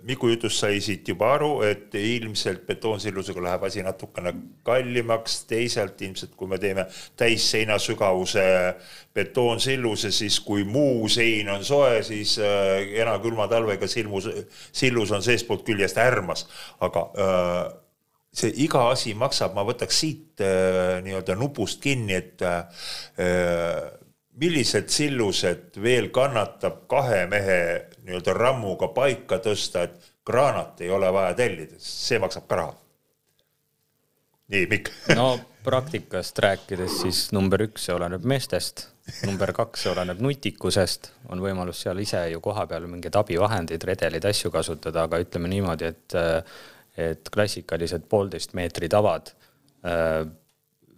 Miku 0.08 0.30
jutust 0.30 0.62
sai 0.62 0.78
siit 0.84 1.08
juba 1.10 1.34
aru, 1.36 1.50
et 1.68 1.96
ilmselt 1.96 2.62
betoonsillusega 2.68 3.42
läheb 3.44 3.66
asi 3.68 3.84
natukene 3.84 4.32
kallimaks, 4.64 5.42
teisalt 5.50 6.00
ilmselt 6.06 6.36
kui 6.40 6.48
me 6.48 6.60
teeme 6.62 6.86
täisseina 7.20 7.80
sügavuse 7.82 8.46
betoonsilluse, 9.16 10.14
siis 10.16 10.40
kui 10.46 10.64
muu 10.64 11.10
sein 11.12 11.50
on 11.52 11.66
soe, 11.66 12.00
siis 12.08 12.38
kena 12.94 13.18
külma 13.24 13.50
talvega 13.52 13.88
silmus, 13.88 14.30
sillus 14.72 15.12
on 15.12 15.26
seestpoolt 15.26 15.66
küljest 15.68 16.00
ärmas, 16.00 16.48
aga 16.80 17.10
see 18.34 18.52
iga 18.66 18.86
asi 18.92 19.16
maksab, 19.18 19.56
ma 19.58 19.66
võtaks 19.68 20.02
siit 20.04 20.44
nii-öelda 21.04 21.36
nupust 21.40 21.82
kinni, 21.82 22.14
et 22.16 22.44
millised 24.40 24.92
sillused 24.94 25.80
veel 25.82 26.12
kannatab 26.16 26.86
kahe 26.92 27.26
mehe 27.32 27.60
nii-öelda 28.06 28.36
rammuga 28.38 28.92
paika 28.96 29.42
tõsta, 29.44 29.88
et 29.90 30.12
kraanat 30.30 30.82
ei 30.86 30.92
ole 30.94 31.10
vaja 31.14 31.34
tellida, 31.38 31.80
see 31.82 32.20
maksab 32.22 32.48
ka 32.48 32.62
raha. 32.62 32.76
nii, 34.54 34.66
Mikk 34.70 34.94
no 35.20 35.32
praktikast 35.66 36.40
rääkides, 36.40 37.02
siis 37.04 37.20
number 37.36 37.62
üks, 37.66 37.88
see 37.88 37.96
oleneb 37.96 38.24
meestest, 38.30 38.88
number 39.28 39.52
kaks, 39.58 39.84
see 39.84 39.92
oleneb 39.92 40.22
nutikusest, 40.24 41.12
on 41.34 41.44
võimalus 41.44 41.84
seal 41.84 42.00
ise 42.02 42.22
ju 42.32 42.42
kohapeal 42.44 42.88
mingeid 42.90 43.18
abivahendeid, 43.20 43.84
redeleid, 43.92 44.26
asju 44.32 44.52
kasutada, 44.54 45.06
aga 45.10 45.20
ütleme 45.26 45.52
niimoodi, 45.52 45.92
et 45.92 46.18
et 47.00 47.30
klassikalised 47.32 48.10
poolteist 48.12 48.54
meetrit 48.58 48.94
avad 48.98 49.32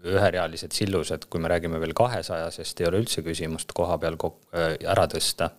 üherealised 0.08 0.74
sillused, 0.74 1.28
kui 1.30 1.42
me 1.42 1.50
räägime 1.52 1.80
veel 1.82 1.94
kahesajasest, 1.98 2.82
ei 2.82 2.90
ole 2.90 3.02
üldse 3.04 3.24
küsimust 3.26 3.74
koha 3.78 3.98
peal 4.02 4.18
äh, 4.18 4.74
ära 4.90 5.06
tõsta. 5.12 5.52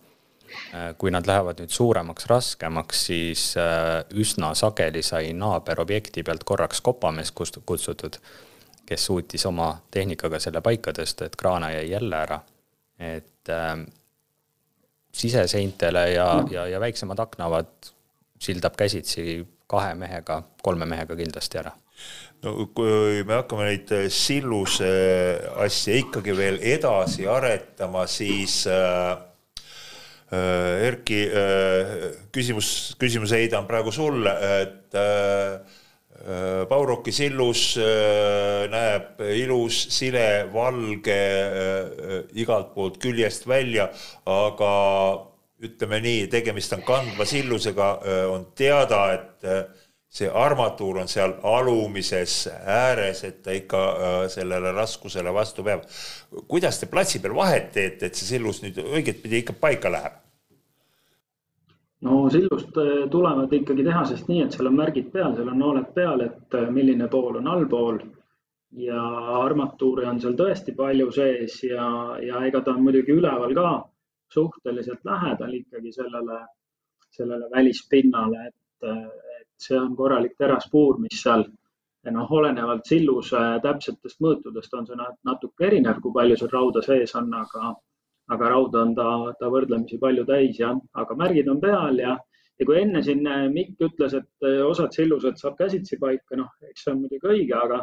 Äh, 0.73 0.91
kui 0.99 1.11
nad 1.13 1.27
lähevad 1.27 1.61
nüüd 1.63 1.73
suuremaks, 1.73 2.27
raskemaks, 2.29 3.05
siis 3.09 3.45
äh, 3.57 4.03
üsna 4.19 4.53
sageli 4.57 5.03
sai 5.03 5.31
naaber 5.37 5.81
objekti 5.81 6.23
pealt 6.23 6.43
korraks 6.43 6.83
kopamees 6.83 7.31
kutsutud, 7.31 8.19
kes 8.85 9.05
suutis 9.09 9.45
oma 9.49 9.71
tehnikaga 9.91 10.41
selle 10.43 10.61
paika 10.61 10.93
tõsta, 10.93 11.29
et 11.29 11.39
kraana 11.39 11.71
jäi 11.77 11.89
jälle 11.95 12.19
ära. 12.19 12.41
et 12.99 13.49
äh, 13.49 13.77
siseseintele 15.13 16.09
ja, 16.11 16.27
ja, 16.51 16.67
ja 16.67 16.79
väiksemad 16.79 17.19
aknavad 17.19 17.69
sildab 18.41 18.75
käsitsi 18.77 19.41
kahe 19.67 19.95
mehega, 19.97 20.41
kolme 20.63 20.85
mehega 20.89 21.15
kindlasti 21.17 21.61
ära. 21.61 21.73
No 22.43 22.65
kui 22.75 23.21
me 23.23 23.37
hakkame 23.37 23.69
neid 23.69 23.91
äh, 23.95 24.09
silluse 24.11 24.89
asja 25.63 25.95
ikkagi 26.01 26.33
veel 26.35 26.57
edasi 26.73 27.27
aretama, 27.29 28.07
siis 28.11 28.63
äh, 28.67 29.13
Erki 30.33 31.19
küsimus, 32.33 32.67
küsimuse 32.97 33.37
heidan 33.37 33.67
praegu 33.69 33.91
sulle, 33.93 34.31
et 34.63 34.97
äh, 34.97 35.75
Pauroki 36.69 37.11
sillus 37.13 37.75
näeb 38.71 39.21
ilus, 39.35 39.77
sile, 39.93 40.23
valge 40.53 41.19
igalt 42.39 42.71
poolt 42.73 42.97
küljest 43.03 43.45
välja, 43.49 43.89
aga 44.25 44.71
ütleme 45.63 45.99
nii, 46.03 46.27
tegemist 46.31 46.73
on 46.75 46.83
kandva 46.87 47.25
sillusega, 47.27 47.89
on 48.31 48.47
teada, 48.57 49.05
et 49.15 49.47
see 50.13 50.29
armatuur 50.29 50.99
on 51.01 51.07
seal 51.09 51.33
alumises 51.49 52.35
ääres, 52.69 53.23
et 53.25 53.39
ta 53.45 53.53
ikka 53.57 53.83
sellele 54.29 54.73
raskusele 54.75 55.33
vastu 55.33 55.65
peab. 55.65 55.87
kuidas 56.47 56.79
te 56.79 56.89
platsi 56.91 57.21
peal 57.21 57.33
vahet 57.35 57.71
teete, 57.73 58.05
et 58.05 58.19
see 58.19 58.35
sillus 58.35 58.61
nüüd 58.61 58.77
õigetpidi 58.83 59.41
ikka 59.41 59.55
paika 59.59 59.91
läheb? 59.91 60.19
no 62.03 62.27
sillust 62.29 62.77
tulevad 63.11 63.53
ikkagi 63.57 63.85
tehasest 63.87 64.27
nii, 64.29 64.43
et 64.45 64.53
seal 64.53 64.69
on 64.69 64.77
märgid 64.77 65.09
peal, 65.11 65.33
seal 65.35 65.49
on 65.49 65.59
nooled 65.59 65.89
peal, 65.95 66.21
et 66.27 66.59
milline 66.75 67.07
pool 67.09 67.39
on 67.39 67.47
allpool 67.47 68.03
ja 68.77 69.01
armatuuri 69.39 70.05
on 70.09 70.19
seal 70.21 70.35
tõesti 70.37 70.75
palju 70.77 71.09
sees 71.15 71.57
ja, 71.63 71.87
ja 72.21 72.41
ega 72.45 72.61
ta 72.61 72.73
on 72.75 72.85
muidugi 72.85 73.15
üleval 73.17 73.53
ka 73.57 73.67
suhteliselt 74.33 75.05
lähedal 75.05 75.53
ikkagi 75.59 75.91
sellele, 75.95 76.39
sellele 77.13 77.49
välispinnale, 77.51 78.47
et, 78.47 78.93
see 79.63 79.77
on 79.79 79.93
korralik 79.95 80.33
teraspuur, 80.37 80.97
mis 80.99 81.21
seal 81.23 81.45
noh, 82.11 82.31
olenevalt 82.37 82.89
silluse 82.89 83.39
täpsetest 83.63 84.19
mõõtudest 84.23 84.73
on 84.75 84.87
see 84.87 84.99
natuke 84.99 85.67
erinev, 85.69 86.01
kui 86.03 86.11
palju 86.15 86.37
seal 86.39 86.51
rauda 86.51 86.83
sees 86.83 87.15
on, 87.15 87.29
aga, 87.37 87.71
aga 88.35 88.49
rauda 88.51 88.81
on 88.81 88.93
ta, 88.97 89.09
ta 89.39 89.49
võrdlemisi 89.53 89.99
palju 90.01 90.25
täis 90.27 90.59
ja, 90.59 90.73
aga 90.99 91.17
märgid 91.19 91.49
on 91.53 91.61
peal 91.63 92.01
ja, 92.03 92.17
ja 92.59 92.67
kui 92.67 92.79
enne 92.81 93.03
siin 93.05 93.23
eh, 93.27 93.47
Mikk 93.53 93.87
ütles, 93.87 94.17
et 94.19 94.47
eh, 94.49 94.59
osad 94.65 94.91
sillused 94.95 95.39
saab 95.39 95.55
käsitsi 95.59 95.99
paika, 96.01 96.39
noh, 96.39 96.51
eks 96.69 96.83
see 96.83 96.95
on 96.95 97.05
muidugi 97.05 97.31
õige, 97.35 97.55
aga, 97.59 97.79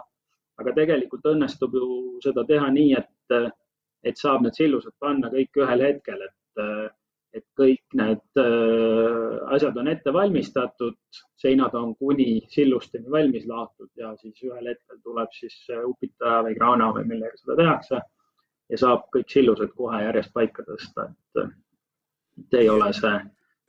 aga 0.60 0.76
tegelikult 0.76 1.32
õnnestub 1.32 1.80
ju 1.80 1.88
seda 2.24 2.44
teha 2.48 2.68
nii, 2.76 2.92
et, 3.00 3.56
et 4.04 4.20
saab 4.20 4.44
need 4.44 4.58
sillused 4.58 4.96
panna 5.00 5.32
kõik 5.32 5.62
ühel 5.64 5.86
hetkel, 5.86 6.28
et 6.28 6.36
et 7.32 7.44
kõik 7.58 7.94
need 7.94 8.40
äh, 8.42 9.54
asjad 9.54 9.76
on 9.78 9.88
ette 9.88 10.12
valmistatud, 10.12 10.96
seinad 11.38 11.74
on 11.78 11.94
kuni 11.96 12.40
sillusteni 12.50 13.10
valmis 13.10 13.46
laotud 13.46 13.90
ja 13.96 14.14
siis 14.18 14.42
ühel 14.42 14.72
hetkel 14.72 14.98
tuleb 15.04 15.30
siis 15.36 15.58
upitaja 15.86 16.42
või 16.46 16.56
kraana 16.58 16.90
või 16.96 17.06
millega 17.12 17.38
seda 17.38 17.56
tehakse 17.62 18.00
ja 18.70 18.78
saab 18.78 19.06
kõik 19.14 19.30
sillused 19.30 19.72
kohe 19.76 20.02
järjest 20.04 20.32
paika 20.34 20.64
tõsta, 20.66 21.06
et, 21.10 21.54
et 22.40 22.58
ei 22.62 22.68
ole 22.68 22.92
see 22.96 23.14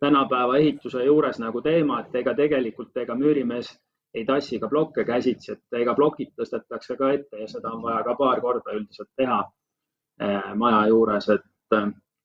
tänapäeva 0.02 0.58
ehituse 0.58 1.06
juures 1.06 1.40
nagu 1.40 1.62
teema, 1.62 2.02
et 2.02 2.16
ega 2.22 2.34
tegelikult 2.38 2.98
ega 2.98 3.16
müürimees 3.18 3.72
ei 4.14 4.26
tassi 4.26 4.60
ka 4.60 4.68
plokke 4.70 5.06
käsitsi, 5.08 5.54
et 5.56 5.80
ega 5.82 5.94
plokid 5.96 6.34
tõstetakse 6.38 6.98
ka 7.00 7.12
ette 7.16 7.44
ja 7.44 7.48
seda 7.48 7.72
on 7.72 7.84
vaja 7.86 8.04
ka 8.08 8.16
paar 8.20 8.42
korda 8.42 8.74
üldiselt 8.76 9.10
teha 9.18 9.40
äh, 9.46 10.54
maja 10.56 10.88
juures, 10.90 11.30
et 11.38 11.78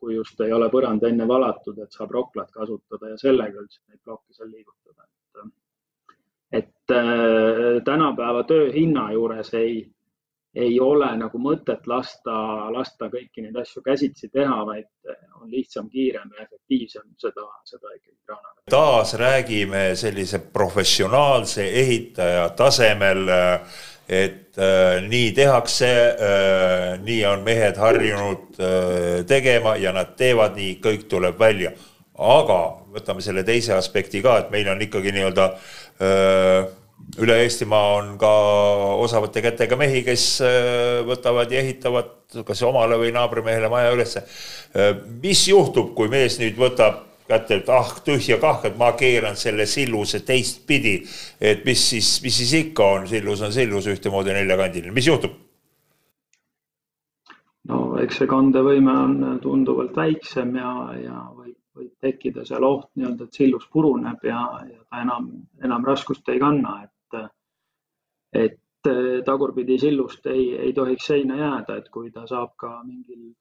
kui 0.07 0.15
just 0.15 0.41
ei 0.45 0.53
ole 0.55 0.69
põrand 0.71 1.03
enne 1.09 1.27
valatud, 1.27 1.79
et 1.83 1.97
saab 1.99 2.13
roklat 2.15 2.53
kasutada 2.55 3.11
ja 3.11 3.17
sellega 3.19 3.59
üldse 3.59 3.81
neid 3.89 3.99
plokke 4.07 4.37
seal 4.37 4.53
liigutada. 4.53 5.09
et, 5.43 6.61
et 6.61 6.95
äh, 6.95 7.83
tänapäeva 7.85 8.45
töö 8.47 8.69
hinna 8.73 9.09
juures 9.17 9.51
ei, 9.59 9.81
ei 10.57 10.79
ole 10.81 11.09
nagu 11.21 11.39
mõtet 11.43 11.85
lasta, 11.91 12.37
lasta 12.73 13.11
kõiki 13.13 13.45
neid 13.45 13.57
asju 13.61 13.83
käsitsi 13.85 14.31
teha, 14.33 14.63
vaid 14.65 14.89
on 15.41 15.51
lihtsam, 15.53 15.91
kiirem 15.93 16.31
ja 16.33 16.47
efektiivsem 16.47 17.11
seda, 17.21 17.45
seda 17.69 17.93
ikkagi 17.93 18.17
kraanaga. 18.25 18.63
taas 18.71 19.13
räägime 19.21 19.91
sellise 19.97 20.41
professionaalse 20.53 21.69
ehitaja 21.83 22.49
tasemel 22.57 23.29
äh, 23.29 23.77
et 24.09 24.59
äh, 24.59 25.03
nii 25.03 25.33
tehakse 25.35 25.91
äh,, 26.15 26.95
nii 27.03 27.25
on 27.27 27.43
mehed 27.43 27.77
harjunud 27.77 28.61
äh, 28.61 29.27
tegema 29.27 29.77
ja 29.77 29.93
nad 29.93 30.15
teevad 30.19 30.55
nii, 30.57 30.79
kõik 30.83 31.09
tuleb 31.11 31.39
välja. 31.39 31.73
aga 32.17 32.61
võtame 32.95 33.21
selle 33.21 33.43
teise 33.45 33.75
aspekti 33.77 34.23
ka, 34.25 34.39
et 34.39 34.51
meil 34.51 34.69
on 34.73 34.81
ikkagi 34.81 35.13
nii-öelda 35.13 35.49
äh, 36.01 36.71
üle 37.23 37.38
Eestimaa 37.43 37.95
on 37.97 38.15
ka 38.21 38.31
osavate 39.00 39.43
kätega 39.45 39.76
mehi, 39.81 40.03
kes 40.05 40.26
võtavad 41.09 41.53
ja 41.53 41.62
ehitavad 41.62 42.12
kas 42.47 42.62
omale 42.67 42.99
või 43.00 43.12
naabrimehele 43.15 43.71
maja 43.73 43.93
ülesse. 43.95 44.25
mis 45.23 45.47
juhtub, 45.49 45.95
kui 45.95 46.11
mees 46.12 46.41
nüüd 46.43 46.59
võtab 46.61 47.07
kätte, 47.29 47.61
et 47.61 47.69
ah, 47.73 47.88
tühja 48.05 48.38
kah, 48.43 48.61
et 48.67 48.76
ma 48.79 48.93
keeran 48.99 49.37
selle 49.38 49.67
silluse 49.67 50.23
teistpidi. 50.26 51.00
et 51.41 51.65
mis 51.65 51.88
siis, 51.91 52.21
mis 52.23 52.37
siis 52.43 52.53
ikka 52.67 52.93
on, 52.99 53.09
sillus 53.09 53.43
on 53.43 53.53
sillus 53.53 53.87
ühtemoodi 53.91 54.35
neljakandiline, 54.37 54.95
mis 54.95 55.07
juhtub? 55.07 55.35
no 57.69 57.99
eks 58.03 58.23
see 58.23 58.31
kandevõime 58.31 58.93
on 58.93 59.41
tunduvalt 59.43 59.97
väiksem 59.97 60.55
ja, 60.57 60.73
ja 61.03 61.19
võib, 61.35 61.46
võib 61.76 61.92
tekkida 62.00 62.45
seal 62.49 62.64
oht 62.64 62.90
nii-öelda, 62.97 63.26
et 63.26 63.40
sillus 63.40 63.66
puruneb 63.73 64.25
ja, 64.25 64.42
ja 64.66 64.78
ta 64.90 65.02
enam, 65.04 65.30
enam 65.64 65.85
raskust 65.87 66.28
ei 66.33 66.40
kanna, 66.42 66.78
et, 66.85 67.33
et 68.45 68.92
tagurpidi 69.26 69.78
sillust 69.83 70.26
ei, 70.30 70.52
ei 70.68 70.73
tohiks 70.73 71.11
seina 71.12 71.37
jääda, 71.40 71.80
et 71.80 71.90
kui 71.92 72.11
ta 72.14 72.26
saab 72.26 72.54
ka 72.61 72.71
mingil 72.85 73.35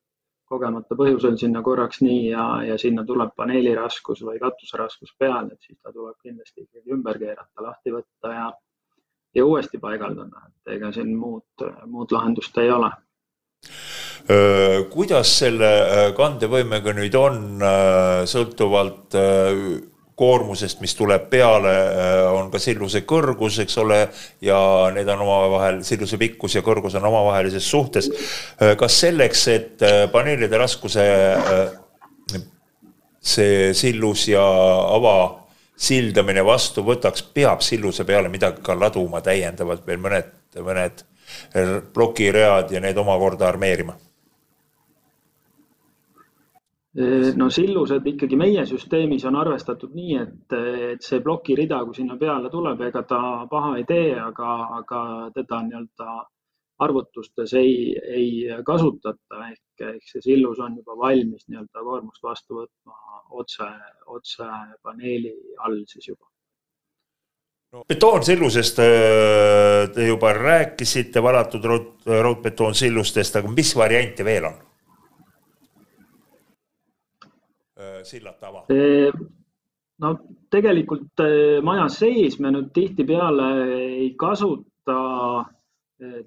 kogemata 0.50 0.98
põhjusel 0.98 1.38
sinna 1.42 1.62
korraks 1.66 2.02
nii 2.06 2.30
ja, 2.30 2.46
ja 2.68 2.78
sinna 2.82 3.06
tuleb 3.06 3.34
paneeli 3.38 3.74
raskus 3.78 4.22
või 4.26 4.40
katuse 4.42 4.78
raskus 4.78 5.14
peale, 5.18 5.54
et 5.54 5.68
siis 5.68 5.80
ta 5.82 5.94
tuleb 5.94 6.16
kindlasti 6.22 6.66
ikkagi 6.68 6.94
ümber 6.94 7.20
keerata, 7.22 7.66
lahti 7.66 7.94
võtta 7.96 8.34
ja, 8.34 8.48
ja 9.36 9.46
uuesti 9.46 9.82
paigaldada, 9.82 10.46
et 10.50 10.76
ega 10.78 10.92
siin 10.96 11.16
muud, 11.18 11.66
muud 11.90 12.14
lahendust 12.14 12.58
ei 12.62 12.72
ole. 12.72 12.92
Kuidas 14.94 15.34
selle 15.40 15.72
kandevõimega 16.18 16.94
nüüd 16.98 17.18
on, 17.20 17.44
sõltuvalt 18.30 19.18
koormusest, 20.16 20.80
mis 20.80 20.96
tuleb 20.96 21.26
peale, 21.30 21.74
on 22.32 22.48
ka 22.52 22.60
silluse 22.64 23.02
kõrgus, 23.08 23.60
eks 23.66 23.76
ole, 23.84 23.98
ja 24.48 24.58
need 24.96 25.10
on 25.12 25.26
omavahel, 25.26 25.82
silluse 25.84 26.16
pikkus 26.22 26.56
ja 26.56 26.64
kõrgus 26.64 26.96
on 26.96 27.08
omavahelises 27.12 27.68
suhtes. 27.68 28.08
Kas 28.80 29.00
selleks, 29.04 29.48
et 29.52 29.84
paneelide 30.14 30.62
raskuse 30.62 31.04
see 33.26 33.74
sillus 33.76 34.28
ja 34.30 34.44
ava 34.96 35.18
sildamine 35.76 36.46
vastu 36.46 36.86
võtaks, 36.88 37.26
peab 37.36 37.64
silluse 37.66 38.06
peale 38.08 38.30
midagi 38.32 38.64
ka 38.64 38.78
laduma 38.80 39.20
täiendavalt 39.26 39.84
veel 39.88 40.00
mõned, 40.00 40.32
mõned 40.64 41.04
plokiread 41.94 42.72
ja 42.72 42.82
need 42.84 42.98
omakorda 42.98 43.48
armeerima. 43.48 43.96
No 47.36 47.50
sillused 47.52 48.06
ikkagi 48.08 48.38
meie 48.40 48.62
süsteemis 48.70 49.26
on 49.28 49.36
arvestatud 49.36 49.92
nii, 49.98 50.14
et, 50.22 50.54
et 50.94 51.04
see 51.04 51.20
plokirida, 51.24 51.82
kui 51.84 51.98
sinna 51.98 52.16
peale 52.22 52.48
tuleb, 52.54 52.86
ega 52.88 53.02
ta 53.04 53.20
paha 53.52 53.74
ei 53.82 53.84
tee, 53.90 54.14
aga, 54.16 54.52
aga 54.78 55.02
teda 55.36 55.60
nii-öelda 55.66 56.16
arvutustes 56.86 57.54
ei, 57.60 57.74
ei 58.20 58.30
kasutata. 58.70 59.42
Ehk, 59.50 59.84
ehk 59.90 60.08
see 60.14 60.24
sillus 60.30 60.62
on 60.64 60.78
juba 60.80 60.96
valmis 61.02 61.44
nii-öelda 61.50 61.84
koormust 61.90 62.24
vastu 62.24 62.62
võtma 62.62 63.20
otse, 63.44 63.68
otse 64.16 64.48
paneeli 64.84 65.36
all 65.68 65.84
siis 65.92 66.08
juba 66.14 66.32
no, 67.76 67.84
betoonsillusest 67.88 68.80
äh, 68.80 69.90
te 69.94 70.08
juba 70.08 70.34
rääkisite, 70.34 71.24
valatud 71.24 71.66
raud, 71.72 71.90
raudbetoonsillustest, 72.08 73.42
aga 73.42 73.52
mis 73.52 73.76
variante 73.78 74.28
veel 74.28 74.52
on? 74.52 74.62
sillad 78.06 78.38
tava? 78.38 78.62
no 80.04 80.10
tegelikult 80.54 81.24
maja 81.66 81.88
sees 81.90 82.38
me 82.40 82.52
nüüd 82.54 82.70
tihtipeale 82.74 83.48
ei 83.74 84.12
kasuta 84.20 84.98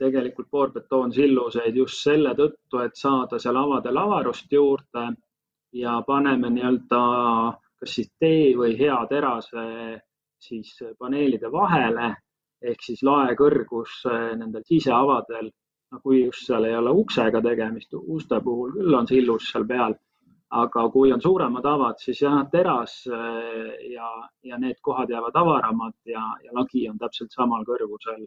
tegelikult 0.00 0.48
poorbetoonsilluseid 0.50 1.76
just 1.76 2.02
selle 2.02 2.34
tõttu, 2.34 2.82
et 2.82 2.96
saada 2.98 3.38
seal 3.38 3.56
avadel 3.60 4.00
avarust 4.00 4.52
juurde 4.52 5.06
ja 5.76 6.00
paneme 6.06 6.50
nii-öelda 6.50 7.00
kas 7.78 7.94
siis 7.94 8.10
tee 8.18 8.54
või 8.58 8.74
hea 8.78 8.98
terase 9.10 9.64
siis 10.40 10.74
paneelide 10.98 11.50
vahele 11.52 12.14
ehk 12.62 12.82
siis 12.82 13.02
lae 13.06 13.34
kõrgus 13.38 14.02
nendel 14.36 14.64
siseavadel. 14.66 15.50
no 15.92 16.00
kui 16.04 16.24
just 16.24 16.46
seal 16.46 16.64
ei 16.68 16.74
ole 16.76 16.90
uksega 16.90 17.40
tegemist, 17.40 17.94
uste 17.94 18.40
puhul 18.44 18.72
küll 18.72 18.94
on 18.94 19.06
sillus 19.08 19.50
seal 19.52 19.64
peal 19.66 19.94
aga 20.50 20.88
kui 20.92 21.12
on 21.12 21.20
suuremad 21.20 21.64
avad, 21.68 21.98
siis 22.00 22.22
jah, 22.22 22.40
teras 22.52 23.02
äh, 23.12 23.72
ja, 23.92 24.08
ja 24.42 24.58
need 24.58 24.80
kohad 24.80 25.10
jäävad 25.12 25.36
avaramad 25.36 25.96
ja, 26.08 26.22
ja 26.44 26.54
lagi 26.56 26.88
on 26.88 26.98
täpselt 26.98 27.32
samal 27.36 27.66
kõrgusel 27.68 28.24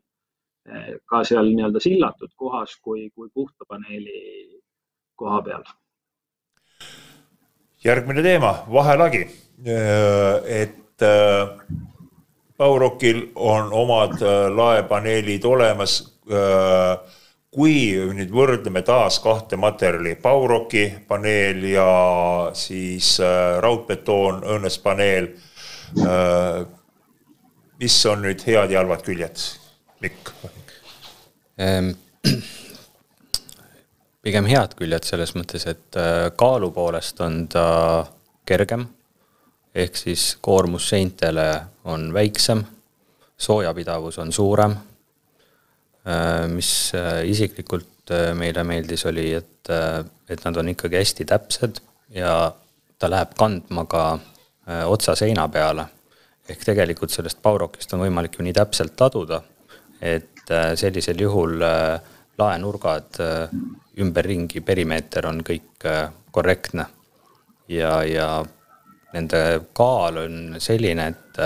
ka 1.09 1.23
seal 1.25 1.47
nii-öelda 1.55 1.81
sillatud 1.81 2.33
kohas 2.37 2.75
kui, 2.85 3.09
kui 3.15 3.29
puhta 3.33 3.65
paneeli 3.67 4.59
koha 5.17 5.41
peal. 5.41 5.63
järgmine 7.83 8.21
teema, 8.21 8.51
vahelagi. 8.69 9.25
Et 10.45 11.05
Baurokil 12.61 13.23
on 13.41 13.71
omad 13.73 14.21
laepaneelid 14.53 15.45
olemas 15.49 15.95
kui 17.51 17.73
nüüd 18.15 18.31
võrdleme 18.31 18.81
taas 18.87 19.17
kahte 19.19 19.57
materjali, 19.59 20.15
Bauroki 20.23 20.85
paneel 21.07 21.65
ja 21.73 21.87
siis 22.55 23.17
äh, 23.19 23.57
raudbetoon, 23.63 24.39
õõnespaneel 24.53 25.27
äh,. 25.99 26.61
mis 27.81 27.97
on 28.07 28.23
nüüd 28.23 28.45
head 28.47 28.71
ja 28.71 28.79
halvad 28.79 29.03
küljed, 29.03 29.43
Mikk 29.99 30.31
ähm,? 31.59 31.91
pigem 34.23 34.47
head 34.47 34.77
küljed 34.79 35.03
selles 35.03 35.35
mõttes, 35.35 35.67
et 35.67 35.99
äh, 35.99 36.29
kaalu 36.39 36.71
poolest 36.71 37.19
on 37.25 37.43
ta 37.51 37.65
kergem 38.47 38.87
ehk 39.75 39.95
siis 39.95 40.37
koormus 40.41 40.89
seintele 40.89 41.61
on 41.83 42.13
väiksem, 42.13 42.63
soojapidavus 43.37 44.17
on 44.19 44.31
suurem 44.31 44.75
Äh, 46.07 46.47
mis 46.47 46.93
äh, 46.95 47.29
isiklikult 47.29 48.09
äh, 48.09 48.33
meile 48.33 48.63
meeldis, 48.65 49.03
oli, 49.05 49.27
et, 49.37 49.69
et 50.29 50.45
nad 50.45 50.57
on 50.57 50.71
ikkagi 50.71 50.97
hästi 50.97 51.27
täpsed 51.29 51.77
ja 52.15 52.31
ta 52.97 53.09
läheb 53.09 53.35
kandma 53.37 53.85
ka 53.85 54.05
otsa 54.89 55.13
seina 55.17 55.47
peale. 55.49 55.85
ehk 56.49 56.63
tegelikult 56.65 57.13
sellest 57.13 57.37
Baurokist 57.41 57.93
on 57.93 58.01
võimalik 58.01 58.37
ju 58.37 58.43
nii 58.43 58.53
täpselt 58.53 58.99
laduda, 58.99 59.41
et 60.01 60.49
sellisel 60.75 61.21
juhul 61.21 61.61
laenurgad 62.37 63.19
ümberringi, 64.01 64.61
perimeeter 64.61 65.27
on 65.29 65.41
kõik 65.45 65.85
korrektne. 66.31 66.85
ja, 67.67 68.03
ja 68.03 68.27
nende 69.13 69.41
kaal 69.73 70.17
on 70.23 70.55
selline, 70.59 71.07
et, 71.07 71.39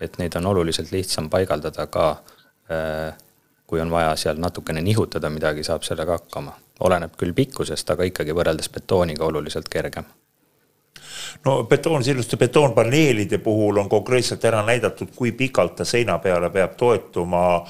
et 0.00 0.18
neid 0.18 0.36
on 0.38 0.46
oluliselt 0.52 0.92
lihtsam 0.94 1.30
paigaldada 1.30 1.86
ka 1.90 2.06
kui 3.66 3.80
on 3.80 3.90
vaja 3.90 4.16
seal 4.16 4.40
natukene 4.40 4.80
nihutada 4.84 5.30
midagi, 5.30 5.64
saab 5.64 5.82
sellega 5.82 6.18
hakkama. 6.18 6.52
oleneb 6.80 7.12
küll 7.16 7.32
pikkusest, 7.32 7.90
aga 7.90 8.04
ikkagi 8.08 8.34
võrreldes 8.34 8.68
betooniga 8.72 9.24
oluliselt 9.24 9.68
kergem 9.68 10.04
no 11.44 11.54
betoonsilluste 11.64 12.36
betoonpaneelide 12.36 13.38
puhul 13.38 13.80
on 13.80 13.88
konkreetselt 13.88 14.44
ära 14.44 14.62
näidatud, 14.66 15.14
kui 15.16 15.32
pikalt 15.32 15.76
ta 15.76 15.84
seina 15.84 16.18
peale 16.18 16.50
peab 16.50 16.76
toetuma. 16.76 17.64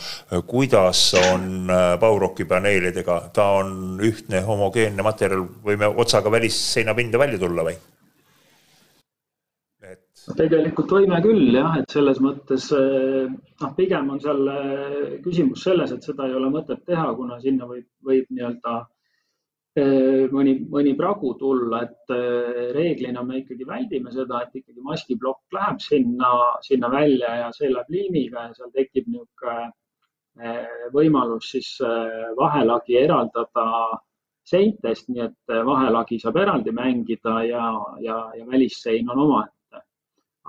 kuidas 0.46 1.14
on 1.14 1.70
Bauroki 2.00 2.42
äh, 2.42 2.48
paneelidega, 2.48 3.22
ta 3.32 3.48
on 3.60 4.00
ühtne 4.02 4.40
homogeenne 4.46 5.02
materjal, 5.02 5.46
võime 5.64 5.88
otsaga 5.96 6.30
välisseinapinda 6.30 7.18
välja 7.18 7.38
tulla 7.38 7.64
või? 7.70 7.78
Tegelikult 10.36 10.92
võime 10.92 11.18
küll 11.24 11.54
jah, 11.54 11.76
et 11.80 11.92
selles 11.92 12.18
mõttes 12.22 12.68
eh, 12.76 13.28
noh, 13.28 13.74
pigem 13.76 14.10
on 14.14 14.20
seal 14.22 14.48
eh, 14.52 15.12
küsimus 15.24 15.64
selles, 15.66 15.92
et 15.94 16.04
seda 16.06 16.26
ei 16.28 16.34
ole 16.38 16.50
mõtet 16.52 16.82
teha, 16.88 17.06
kuna 17.18 17.38
sinna 17.42 17.68
võib, 17.68 17.86
võib 18.06 18.26
nii-öelda 18.30 18.74
eh, 19.80 20.26
mõni, 20.34 20.56
mõni 20.72 20.94
pragu 20.98 21.34
tulla, 21.40 21.82
et 21.86 22.14
reeglina 22.76 23.24
me 23.26 23.40
ikkagi 23.42 23.68
väldime 23.68 24.12
seda, 24.14 24.42
et 24.44 24.60
ikkagi 24.60 24.84
maskiplokk 24.84 25.56
läheb 25.56 25.80
sinna, 25.84 26.32
sinna 26.66 26.90
välja 26.92 27.36
ja 27.44 27.52
see 27.56 27.72
läheb 27.72 27.96
liimiga 27.96 28.48
ja 28.48 28.58
seal 28.58 28.74
tekib 28.76 29.08
niisugune 29.08 29.70
võimalus 30.94 31.50
siis 31.52 31.74
vahelagi 32.38 32.94
eraldada 32.96 33.64
seintest, 34.48 35.10
nii 35.12 35.26
et 35.26 35.52
vahelagi 35.68 36.16
saab 36.22 36.38
eraldi 36.40 36.72
mängida 36.72 37.42
ja, 37.44 37.66
ja, 38.00 38.16
ja 38.38 38.46
välissein 38.48 39.10
on 39.12 39.20
omaette 39.26 39.61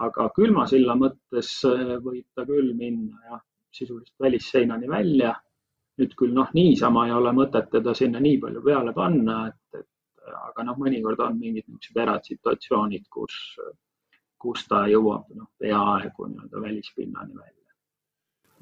aga 0.01 0.29
külma 0.35 0.65
silla 0.69 0.95
mõttes 0.97 1.49
äh, 1.69 1.95
võib 2.01 2.25
ta 2.35 2.45
küll 2.49 2.73
minna 2.77 3.19
jah, 3.29 3.41
sisuliselt 3.73 4.19
välisseinani 4.19 4.89
välja. 4.89 5.33
nüüd 6.01 6.13
küll 6.17 6.31
noh, 6.33 6.47
niisama 6.57 7.03
ei 7.05 7.11
ole 7.13 7.29
mõtet 7.37 7.67
teda 7.69 7.93
sinna 7.93 8.17
nii 8.19 8.39
palju 8.41 8.63
peale 8.65 8.93
panna, 8.97 9.35
et, 9.51 9.77
et 9.77 10.31
aga 10.49 10.63
noh, 10.65 10.77
mõnikord 10.81 11.19
on 11.21 11.35
mingid 11.37 11.67
niisugused 11.67 11.99
eratsituatsioonid, 12.01 13.03
kus, 13.13 13.35
kus 14.41 14.65
ta 14.71 14.87
jõuab 14.89 15.29
noh, 15.37 15.51
peaaegu 15.61 16.31
nii-öelda 16.31 16.63
välispinnani 16.63 17.37
välja. 17.37 17.62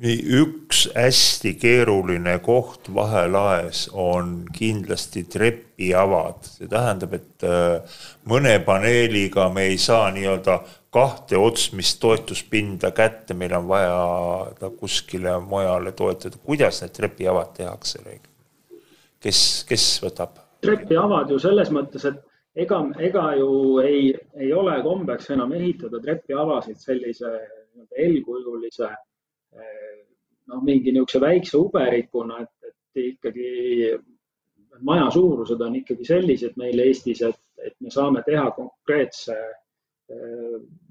Üks 0.02 0.88
hästi 0.96 1.54
keeruline 1.62 2.40
koht 2.42 2.90
vahelaes 2.94 3.84
on 3.94 4.48
kindlasti 4.54 5.24
trepiavad, 5.30 6.42
see 6.48 6.70
tähendab, 6.70 7.14
et 7.14 7.46
äh, 7.46 8.00
mõne 8.26 8.56
paneeliga 8.66 9.50
me 9.54 9.68
ei 9.70 9.78
saa 9.78 10.10
nii-öelda 10.16 10.58
kahte 10.92 11.38
otsmist 11.38 12.00
toetuspinda 12.02 12.92
kätte, 12.98 13.38
meil 13.38 13.54
on 13.56 13.68
vaja 13.70 14.00
ta 14.60 14.72
kuskile 14.74 15.38
mujale 15.40 15.92
toetada. 15.92 16.42
kuidas 16.44 16.82
need 16.82 16.98
trepiavad 16.98 17.54
tehakse? 17.58 18.02
kes, 19.22 19.66
kes 19.70 19.86
võtab? 20.04 20.42
trepiavad 20.66 21.30
ju 21.30 21.40
selles 21.40 21.70
mõttes, 21.70 22.10
et 22.10 22.66
ega, 22.66 22.82
ega 23.00 23.36
ju 23.38 23.80
ei, 23.86 24.12
ei 24.34 24.52
ole 24.54 24.82
kombeks 24.82 25.30
enam 25.30 25.54
ehitada 25.54 26.02
trepiavasid 26.02 26.82
sellise 26.82 27.38
L-kujulise 28.02 28.90
noh, 30.52 30.64
mingi 30.66 30.92
niisuguse 30.92 31.22
väikse 31.24 31.58
uberikuna, 31.60 32.42
et, 32.44 32.72
et 32.72 33.04
ikkagi 33.06 33.50
maja 34.88 35.10
suurused 35.14 35.62
on 35.62 35.78
ikkagi 35.80 36.06
sellised 36.08 36.58
meil 36.60 36.80
Eestis, 36.84 37.22
et, 37.28 37.42
et 37.64 37.76
me 37.80 37.92
saame 37.94 38.24
teha 38.28 38.50
konkreetse 38.58 39.38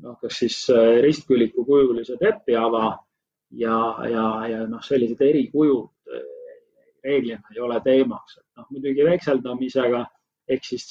noh, 0.01 0.16
kas 0.20 0.38
siis 0.42 0.59
ristküliku 1.05 1.64
kujulise 1.68 2.16
trepiava 2.20 2.94
ja, 3.61 3.77
ja, 4.09 4.27
ja 4.49 4.62
noh, 4.70 4.81
sellised 4.85 5.20
erikujud 5.20 6.14
reeglina 7.05 7.53
ei 7.53 7.61
ole 7.64 7.81
teemaks, 7.85 8.38
et 8.40 8.61
noh, 8.61 8.68
muidugi 8.73 9.05
vekseldamisega 9.05 10.01
ehk 10.51 10.64
siis 10.66 10.88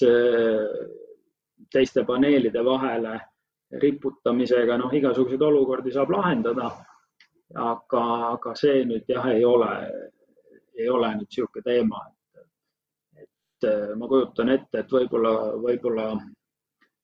teiste 1.73 2.05
paneelide 2.05 2.62
vahele 2.65 3.17
riputamisega, 3.82 4.77
noh, 4.82 4.93
igasuguseid 4.93 5.41
olukordi 5.45 5.93
saab 5.93 6.13
lahendada 6.13 6.69
aga, 7.55 8.03
aga 8.35 8.55
see 8.55 8.83
nüüd 8.85 9.09
jah, 9.09 9.25
ei 9.33 9.45
ole, 9.45 9.71
ei 10.77 10.89
ole 10.89 11.13
nüüd 11.15 11.29
niisugune 11.29 11.65
teema, 11.65 12.01
et, 13.17 13.25
et 13.25 13.69
ma 13.97 14.07
kujutan 14.07 14.53
ette, 14.55 14.83
et 14.83 14.91
võib-olla, 14.91 15.33
võib-olla 15.63 16.09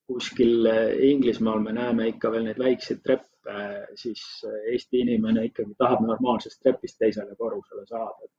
kuskil 0.06 0.68
Inglismaal 1.10 1.64
me 1.66 1.74
näeme 1.74 2.10
ikka 2.12 2.32
veel 2.32 2.46
neid 2.46 2.60
väikseid 2.62 3.02
treppe, 3.04 3.56
siis 3.98 4.22
Eesti 4.46 5.02
inimene 5.02 5.48
ikkagi 5.50 5.74
tahab 5.78 6.06
normaalsest 6.06 6.62
trepist 6.62 7.00
teisele 7.02 7.36
korrusele 7.38 7.86
saada. 7.90 8.30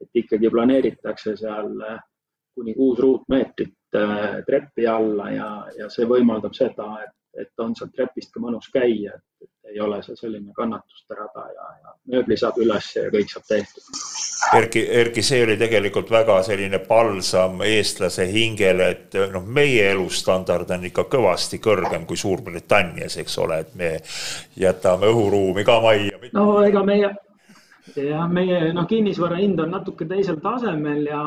et 0.00 0.18
ikkagi 0.20 0.50
planeeritakse 0.52 1.32
seal 1.40 1.70
kuni 2.56 2.74
kuus 2.74 2.98
ruutmeetrit 2.98 3.96
äh, 3.96 4.44
treppi 4.46 4.86
alla 4.86 5.30
ja, 5.30 5.48
ja 5.78 5.88
see 5.92 6.08
võimaldab 6.08 6.56
seda, 6.56 6.88
et, 7.04 7.14
et 7.40 7.64
on 7.64 7.74
seal 7.76 7.90
trepist 7.94 8.32
ka 8.34 8.40
mõnus 8.42 8.70
käia, 8.72 9.16
et 9.16 9.50
ei 9.70 9.80
ole 9.80 9.98
see 10.02 10.16
selline 10.16 10.52
kannatuste 10.54 11.14
rada 11.18 11.46
ja, 11.50 11.66
ja 11.82 11.94
mööbli 12.12 12.36
saab 12.38 12.58
üles 12.62 12.88
ja 12.96 13.06
kõik 13.12 13.32
saab 13.32 13.46
tehtud. 13.48 13.88
Erki, 14.56 14.82
Erki, 15.00 15.24
see 15.26 15.42
oli 15.42 15.56
tegelikult 15.58 16.10
väga 16.12 16.36
selline 16.46 16.78
palsam 16.86 17.62
eestlase 17.66 18.28
hingele, 18.30 18.88
et 18.94 19.16
noh, 19.32 19.42
meie 19.58 19.88
elustandard 19.90 20.70
on 20.76 20.86
ikka 20.86 21.06
kõvasti 21.10 21.58
kõrgem 21.62 22.06
kui 22.06 22.20
Suurbritannias, 22.20 23.18
eks 23.22 23.38
ole, 23.42 23.60
et 23.64 23.74
me 23.78 23.92
jätame 24.60 25.10
õhuruumi 25.10 25.66
ka 25.66 25.80
majja. 25.82 26.20
no 26.36 26.46
ega 26.62 26.84
meie, 26.86 27.10
jah, 27.96 28.28
meie 28.30 28.70
noh, 28.76 28.86
kinnisvara 28.86 29.40
hind 29.42 29.60
on 29.64 29.74
natuke 29.74 30.06
teisel 30.06 30.38
tasemel 30.44 31.02
ja, 31.10 31.24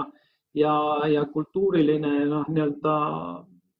ja, 0.56 0.76
ja 1.12 1.28
kultuuriline 1.34 2.24
noh, 2.30 2.48
nii-öelda 2.48 2.95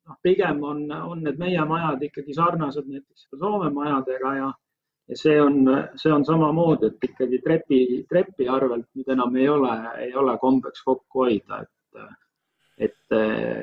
noh, 0.10 0.18
pigem 0.24 0.64
on, 0.64 0.84
on 0.92 1.22
need 1.24 1.38
meie 1.42 1.66
majad 1.70 2.04
ikkagi 2.10 2.36
sarnased 2.38 2.90
näiteks 2.90 3.28
Soome 3.40 3.70
majadega 3.74 4.34
ja, 4.38 4.50
ja 5.10 5.20
see 5.24 5.38
on, 5.42 5.62
see 6.02 6.14
on 6.14 6.26
samamoodi, 6.26 6.90
et 6.90 7.10
ikkagi 7.10 7.42
trepi, 7.46 7.82
trepi 8.10 8.50
arvelt 8.50 8.90
nüüd 8.98 9.14
enam 9.16 9.38
ei 9.38 9.48
ole, 9.50 9.76
ei 10.08 10.16
ole 10.24 10.38
kombeks 10.42 10.84
kokku 10.88 11.26
hoida, 11.28 11.64
et, 11.64 12.04
et 12.90 13.18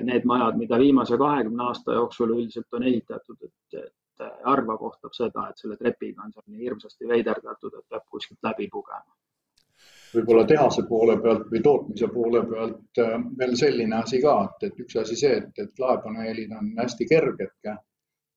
need 0.07 0.27
majad, 0.29 0.59
mida 0.63 0.79
viimase 0.81 1.19
kahekümne 1.19 1.69
aasta 1.69 1.99
jooksul 1.99 2.35
üldiselt 2.39 2.79
on 2.79 2.89
ehitatud, 2.91 3.39
et, 3.43 3.81
et 3.83 4.27
harva 4.47 4.79
kohtab 4.81 5.15
seda, 5.17 5.51
et 5.51 5.63
selle 5.63 5.77
trepiga 5.77 6.25
on 6.25 6.33
seal 6.33 6.47
nii 6.49 6.65
hirmsasti 6.65 7.09
veiderdatud, 7.09 7.75
et 7.79 7.89
peab 7.91 8.07
kuskilt 8.11 8.43
läbi 8.47 8.71
pugema 8.73 9.17
võib-olla 10.15 10.45
tehase 10.47 10.85
poole 10.89 11.17
pealt 11.23 11.51
või 11.51 11.63
tootmise 11.65 12.09
poole 12.13 12.43
pealt 12.47 13.03
äh, 13.03 13.19
veel 13.39 13.57
selline 13.59 13.99
asi 13.99 14.21
ka, 14.23 14.37
et, 14.47 14.71
et 14.71 14.81
üks 14.85 14.97
asi 15.03 15.19
see, 15.19 15.41
et, 15.43 15.53
et 15.63 15.83
laepaneelid 15.83 16.55
on 16.57 16.73
hästi 16.79 17.09
kerged. 17.11 17.77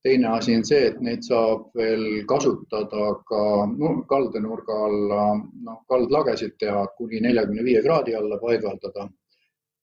teine 0.04 0.28
asi 0.32 0.56
on 0.56 0.64
see, 0.64 0.86
et 0.88 1.00
neid 1.04 1.24
saab 1.28 1.66
veel 1.76 2.04
kasutada 2.28 3.08
ka 3.32 3.42
no, 3.72 3.96
kaldenurga 4.08 4.78
alla, 4.90 5.24
noh, 5.64 5.82
kaldlagesid 5.92 6.56
teha 6.60 6.86
kuni 6.98 7.20
neljakümne 7.26 7.64
viie 7.64 7.82
kraadi 7.84 8.16
alla 8.16 8.38
paigaldada. 8.40 9.10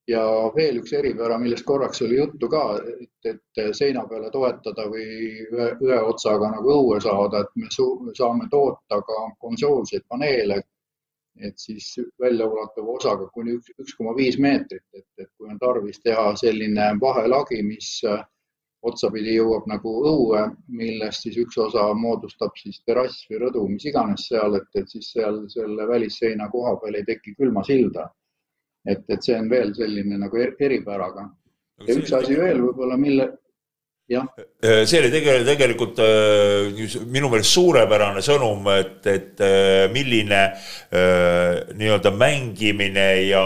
ja 0.08 0.22
veel 0.54 0.78
üks 0.80 0.92
eripära, 0.92 1.38
millest 1.38 1.64
korraks 1.66 2.02
oli 2.02 2.16
juttu 2.16 2.48
ka, 2.48 2.78
et, 2.78 3.30
et 3.34 3.74
seina 3.74 4.06
peale 4.06 4.30
toetada 4.30 4.86
või 4.88 5.06
ühe, 5.50 5.66
ühe 5.82 6.00
otsaga 6.00 6.50
nagu 6.54 6.70
õue 6.78 7.00
saada, 7.02 7.40
et 7.42 7.56
me 7.56 7.68
saame 8.14 8.46
toota 8.50 9.00
ka 9.02 9.18
konsoolseid 9.42 10.06
paneele 10.08 10.62
et 11.40 11.58
siis 11.60 11.90
väljaulatuva 12.22 12.96
osaga 12.96 13.26
kuni 13.34 13.56
üks, 13.58 13.72
üks 13.80 13.96
koma 13.98 14.14
viis 14.16 14.38
meetrit, 14.40 14.84
et, 14.94 15.08
et 15.18 15.28
kui 15.36 15.50
on 15.50 15.58
tarvis 15.60 16.00
teha 16.04 16.30
selline 16.40 16.88
vahelagi, 17.00 17.62
mis 17.66 17.90
äh, 18.08 18.22
otsapidi 18.86 19.36
jõuab 19.36 19.66
nagu 19.70 19.92
õue, 20.10 20.42
millest 20.68 21.26
siis 21.26 21.38
üks 21.42 21.58
osa 21.60 21.86
moodustab 21.96 22.54
siis 22.60 22.78
terrass 22.86 23.26
või 23.30 23.40
rõdu, 23.46 23.64
mis 23.68 23.86
iganes 23.88 24.28
seal, 24.30 24.58
et, 24.60 24.68
et 24.78 24.90
siis 24.90 25.10
seal 25.14 25.42
selle 25.52 25.88
välisseina 25.88 26.48
koha 26.52 26.76
peal 26.82 27.00
ei 27.00 27.06
teki 27.08 27.34
külmasilda. 27.40 28.06
et, 28.86 29.02
et 29.08 29.22
see 29.22 29.34
on 29.34 29.48
veel 29.50 29.74
selline 29.74 30.18
nagu 30.22 30.38
eripäraga. 30.38 31.26
ja 31.86 31.98
üks 31.98 32.12
asi 32.14 32.36
veel 32.38 32.62
võib-olla, 32.62 32.96
mille, 32.96 33.30
see 34.86 35.00
oli 35.00 35.10
tegelikult, 35.10 35.46
tegelikult 35.48 36.02
äh, 36.04 37.06
minu 37.10 37.30
meelest 37.32 37.56
suurepärane 37.56 38.22
sõnum, 38.22 38.68
et, 38.76 39.00
et 39.10 39.42
äh, 39.42 39.86
milline 39.92 40.42
nii-öelda 41.76 42.12
mängimine 42.14 43.06
ja 43.26 43.42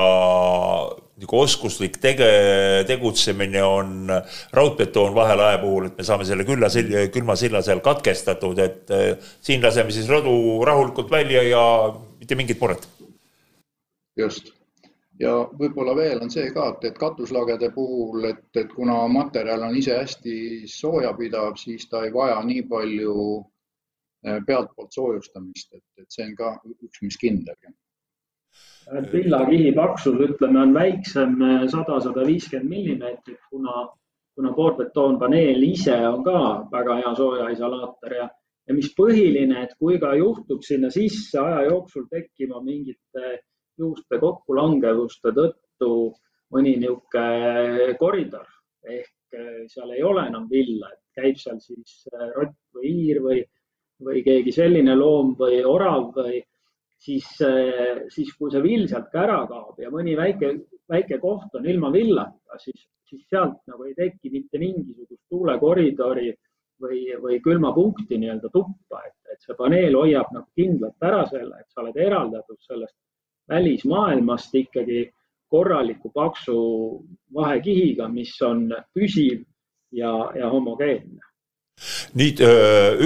nagu 1.21 1.41
oskuslik 1.41 1.97
tege-, 2.01 2.85
tegutsemine 2.89 3.65
on 3.65 4.13
raudbetoon 4.57 5.17
vahelae 5.17 5.59
puhul, 5.65 5.89
et 5.89 5.99
me 6.01 6.07
saame 6.07 6.29
selle 6.29 6.47
külla, 6.49 6.69
külma 7.13 7.37
silla 7.41 7.65
seal 7.65 7.83
katkestatud, 7.85 8.61
et 8.61 8.95
siin 9.41 9.65
laseme 9.65 9.93
siis 9.97 10.09
rõdu 10.13 10.61
rahulikult 10.69 11.13
välja 11.13 11.45
ja 11.49 11.67
mitte 12.21 12.37
mingit 12.41 12.61
muret. 12.61 12.89
just 14.17 14.60
ja 15.21 15.35
võib-olla 15.59 15.95
veel 15.97 16.23
on 16.25 16.33
see 16.33 16.49
ka, 16.55 16.71
et, 16.75 16.87
et 16.91 16.99
katuslagede 16.99 17.71
puhul, 17.75 18.25
et, 18.31 18.47
et 18.57 18.73
kuna 18.73 19.03
materjal 19.13 19.67
on 19.69 19.77
ise 19.77 19.99
hästi 19.99 20.35
soojapidav, 20.71 21.55
siis 21.61 21.87
ta 21.91 22.05
ei 22.07 22.15
vaja 22.15 22.41
nii 22.47 22.65
palju 22.71 23.15
eh, 24.25 24.41
pealtpoolt 24.47 24.97
soojustamist, 24.97 25.77
et, 25.77 25.87
et 26.01 26.09
see 26.09 26.27
on 26.31 26.35
ka 26.39 26.57
üks, 26.73 27.05
mis 27.05 27.21
kindel. 27.21 27.71
villakihi 29.13 29.73
paksus, 29.77 30.19
ütleme, 30.29 30.63
on 30.65 30.75
väiksem 30.75 31.37
eh, 31.45 31.69
sada, 31.69 32.01
sada 32.01 32.27
viiskümmend 32.27 32.73
millimeetrit, 32.73 33.41
kuna, 33.53 33.87
kuna 34.35 34.55
koorbetoonpaneel 34.57 35.69
ise 35.69 36.01
on 36.09 36.25
ka 36.25 36.41
väga 36.73 36.97
hea 37.03 37.15
soojaisolaator 37.21 38.17
ja, 38.23 38.31
ja 38.69 38.79
mis 38.79 38.89
põhiline, 38.97 39.67
et 39.67 39.77
kui 39.77 40.01
ka 40.01 40.15
juhtub 40.17 40.65
sinna 40.65 40.89
sisse 40.91 41.39
aja 41.45 41.69
jooksul 41.69 42.09
tekkima 42.09 42.65
mingite 42.65 43.37
juuste 43.81 44.19
kokkulangevuste 44.21 45.33
tõttu 45.37 45.93
mõni 46.55 46.77
niisugune 46.81 47.95
koridor. 48.01 48.47
Ehk 48.85 49.37
eh, 49.37 49.65
seal 49.71 49.95
ei 49.95 50.03
ole 50.07 50.27
enam 50.31 50.47
villa, 50.51 50.91
et 50.93 51.21
käib 51.21 51.39
seal 51.39 51.61
siis 51.63 52.07
eh, 52.13 52.29
rott 52.37 52.57
või 52.77 52.93
hiir 52.95 53.21
või, 53.25 53.43
või 54.07 54.23
keegi 54.27 54.55
selline 54.57 54.97
loom 54.97 55.35
või 55.39 55.61
orav 55.69 56.11
või 56.17 56.41
siis, 57.01 57.29
eh, 57.45 58.07
siis 58.13 58.33
kui 58.39 58.53
see 58.53 58.63
vill 58.65 58.89
sealt 58.89 59.11
ka 59.13 59.25
ära 59.27 59.43
kaob 59.51 59.81
ja 59.81 59.93
mõni 59.93 60.17
väike, 60.19 60.55
väike 60.91 61.21
koht 61.23 61.55
on 61.59 61.69
ilma 61.69 61.93
villata, 61.95 62.59
siis, 62.59 62.87
siis 63.09 63.27
sealt 63.29 63.61
nagu 63.71 63.87
ei 63.89 63.95
teki 63.99 64.33
mitte 64.33 64.61
mingisugust 64.63 65.23
tuulekoridori 65.31 66.33
või, 66.81 67.05
või 67.21 67.39
külmapunkti 67.45 68.19
nii-öelda 68.19 68.51
tuppa, 68.53 69.05
et, 69.07 69.17
et 69.33 69.45
see 69.45 69.57
paneel 69.59 69.97
hoiab 70.01 70.33
nagu 70.35 70.49
kindlalt 70.57 71.09
ära 71.11 71.23
selle, 71.29 71.61
et 71.61 71.69
sa 71.69 71.85
oled 71.85 72.01
eraldatud 72.01 72.59
sellest 72.65 72.97
välismaailmast 73.51 74.55
ikkagi 74.55 75.09
korraliku 75.51 76.13
paksu 76.15 76.61
vahekihiga, 77.35 78.09
mis 78.09 78.37
on 78.47 78.69
püsiv 78.95 79.43
ja, 79.93 80.13
ja 80.39 80.51
homogeenne 80.53 81.31
nüüd 82.21 82.41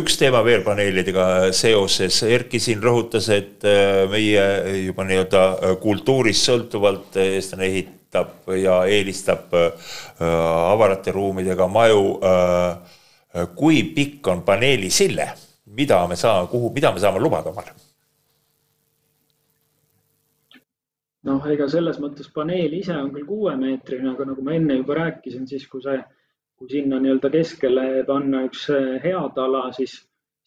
üks 0.01 0.17
teema 0.19 0.41
veel 0.43 0.65
paneelidega 0.67 1.53
seoses, 1.55 2.17
Erki 2.27 2.59
siin 2.63 2.81
rõhutas, 2.83 3.29
et 3.31 3.63
meie 4.11 4.47
juba 4.89 5.07
nii-öelda 5.07 5.77
kultuurist 5.83 6.49
sõltuvalt 6.49 7.19
eestlane 7.23 7.69
ehitab 7.71 8.51
ja 8.59 8.81
eelistab 8.91 9.55
avarate 10.19 11.15
ruumidega 11.15 11.69
maju. 11.71 12.05
kui 13.55 13.83
pikk 13.95 14.29
on 14.31 14.43
paneeli 14.47 14.91
sille, 14.91 15.27
mida 15.67 16.07
me 16.07 16.17
saame, 16.17 16.47
kuhu, 16.51 16.71
mida 16.75 16.93
me 16.95 17.01
saame 17.03 17.23
lubada 17.23 17.51
omale? 17.51 17.75
Noh, 21.29 21.47
ega 21.51 21.69
selles 21.71 22.01
mõttes 22.03 22.29
paneel 22.35 22.75
ise 22.77 22.97
on 22.97 23.11
küll 23.15 23.27
kuuemeetrine, 23.29 24.13
aga 24.13 24.29
nagu 24.31 24.45
ma 24.45 24.57
enne 24.59 24.79
juba 24.81 24.99
rääkisin, 25.01 25.47
siis 25.51 25.67
kui 25.71 25.83
see, 25.85 25.99
kui 26.59 26.71
sinna 26.71 27.01
nii-öelda 27.03 27.31
keskele 27.33 27.87
panna 28.09 28.45
üks 28.49 28.67
head 29.05 29.41
ala, 29.45 29.65
siis, 29.77 29.97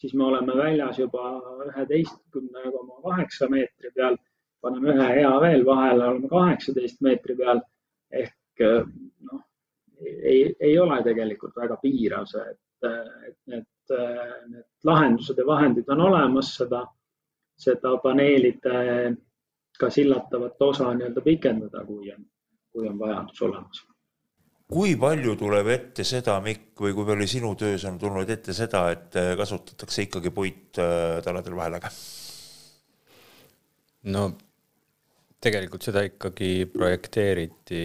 siis 0.00 0.14
me 0.14 0.28
oleme 0.28 0.56
väljas 0.56 1.00
juba 1.02 1.34
üheteistkümne 1.66 2.72
koma 2.72 3.02
kaheksa 3.10 3.50
meetri 3.52 3.92
peal. 3.94 4.18
paneme 4.60 4.90
ühe 4.90 5.04
hea 5.20 5.34
veel 5.40 5.60
vahele, 5.66 6.04
oleme 6.04 6.28
kaheksateist 6.28 6.96
meetri 7.06 7.36
peal 7.38 7.60
ehk 8.10 8.62
noh, 9.28 9.42
ei, 10.02 10.54
ei 10.60 10.72
ole 10.78 10.96
tegelikult 11.06 11.54
väga 11.56 11.76
piirav 11.82 12.24
see, 12.26 12.42
et, 12.50 12.88
et 13.28 13.36
need, 13.52 13.68
need 14.50 14.64
lahendused 14.84 15.38
ja 15.38 15.46
vahendid 15.46 15.92
on 15.94 16.02
olemas, 16.08 16.50
seda, 16.58 16.82
seda 17.54 17.94
paneelide 18.02 19.14
ka 19.78 19.90
sillatavat 19.90 20.62
osa 20.62 20.90
nii-öelda 20.94 21.22
pikendada, 21.24 21.84
kui 21.86 22.10
on, 22.12 22.26
kui 22.72 22.88
on 22.88 22.98
vajadus 22.98 23.42
olemas. 23.46 23.84
kui 24.68 24.96
palju 25.00 25.36
tuleb 25.40 25.70
ette 25.72 26.04
seda, 26.04 26.40
Mikk, 26.44 26.74
või 26.82 26.92
kui 26.96 27.06
palju 27.08 27.28
sinu 27.30 27.54
töös 27.56 27.84
on 27.88 27.98
tulnud 27.98 28.30
ette 28.30 28.52
seda, 28.52 28.88
et 28.92 29.16
kasutatakse 29.38 30.04
ikkagi 30.08 30.30
puittaladel 30.34 31.54
äh, 31.54 31.56
vaheläge? 31.62 31.92
no 34.12 34.28
tegelikult 35.40 35.86
seda 35.86 36.02
ikkagi 36.06 36.68
projekteeriti 36.74 37.82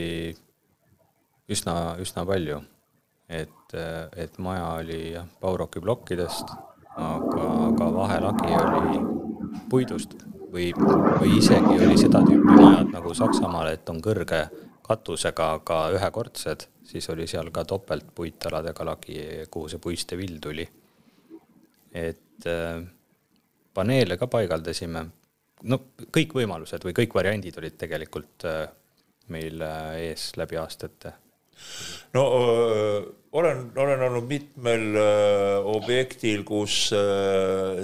üsna, 1.54 1.96
üsna 2.02 2.26
palju. 2.26 2.62
et, 3.30 3.78
et 4.18 4.38
maja 4.38 4.68
oli 4.82 5.00
jah, 5.14 5.30
Bauroki 5.42 5.82
plokkidest, 5.82 6.52
aga, 6.98 7.48
aga 7.70 7.90
vahelagi 7.96 8.60
oli 8.60 9.00
puidust 9.70 10.33
või, 10.54 10.70
või 10.78 11.38
isegi 11.40 11.80
oli 11.86 11.98
seda 12.00 12.22
tüüpi 12.26 12.58
majad 12.58 12.94
nagu 12.94 13.14
Saksamaal, 13.18 13.74
et 13.74 13.90
on 13.90 14.02
kõrge 14.04 14.44
katusega, 14.84 15.50
aga 15.60 15.80
ühekordsed, 15.96 16.68
siis 16.88 17.08
oli 17.14 17.28
seal 17.30 17.50
ka 17.56 17.64
topelt 17.68 18.12
puitaladega 18.16 18.86
lagi, 18.86 19.18
kuhu 19.52 19.72
see 19.72 19.82
puistevill 19.84 20.40
tuli. 20.44 20.68
et 21.94 22.48
äh, 22.50 22.84
paneele 23.74 24.18
ka 24.18 24.28
paigaldasime, 24.28 25.04
no 25.70 25.80
kõik 26.18 26.34
võimalused 26.34 26.86
või 26.86 26.96
kõik 26.98 27.14
variandid 27.14 27.58
olid 27.62 27.78
tegelikult 27.78 28.46
äh, 28.50 28.64
meil 29.34 29.62
äh, 29.62 30.10
ees 30.10 30.32
läbi 30.38 30.58
aastate 30.58 31.14
no 32.14 32.24
olen, 33.34 33.72
olen 33.76 34.02
olnud 34.08 34.28
mitmel 34.30 34.98
objektil, 35.66 36.44
kus 36.46 36.92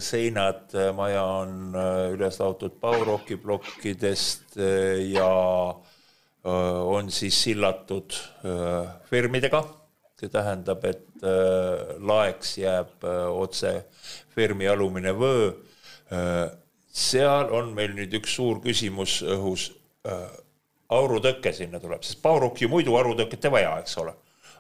seinad, 0.06 0.76
maja 0.98 1.24
on 1.42 1.74
üles 2.14 2.38
laotud 2.42 2.78
Bauroki 2.82 3.40
plokkidest 3.42 4.60
ja 5.10 5.32
on 6.44 7.12
siis 7.12 7.44
sillatud 7.44 8.16
fermidega. 9.10 9.66
see 10.20 10.28
tähendab, 10.28 10.84
et 10.84 11.22
laeks 12.04 12.58
jääb 12.60 13.06
otse 13.32 13.86
fermi 14.36 14.68
alumine 14.68 15.14
vöö. 15.16 15.54
seal 16.92 17.54
on 17.56 17.72
meil 17.74 17.94
nüüd 17.96 18.14
üks 18.20 18.36
suur 18.36 18.60
küsimus 18.62 19.22
õhus 19.24 19.70
aurutõke 20.96 21.54
sinna 21.54 21.80
tuleb, 21.82 22.04
sest 22.06 22.22
Bauruk 22.24 22.62
ju 22.62 22.70
muidu 22.72 22.96
aurutõket 22.98 23.46
ei 23.46 23.54
vaja, 23.54 23.78
eks 23.84 23.98
ole. 24.02 24.16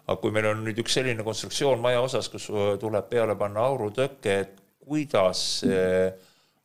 aga 0.09 0.17
kui 0.21 0.33
meil 0.33 0.47
on 0.49 0.63
nüüd 0.65 0.79
üks 0.81 0.95
selline 0.97 1.23
konstruktsioon 1.25 1.81
maja 1.81 2.01
osas, 2.01 2.29
kus 2.33 2.47
tuleb 2.81 3.09
peale 3.09 3.35
panna 3.37 3.65
aurutõke, 3.65 4.37
et 4.45 4.61
kuidas 4.85 5.41
see 5.61 6.07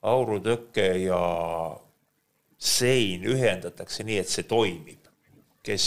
aurutõke 0.05 0.87
ja 1.05 1.21
sein 2.57 3.25
ühendatakse 3.29 4.05
nii, 4.05 4.21
et 4.23 4.33
see 4.33 4.47
toimib, 4.49 5.11
kes 5.65 5.87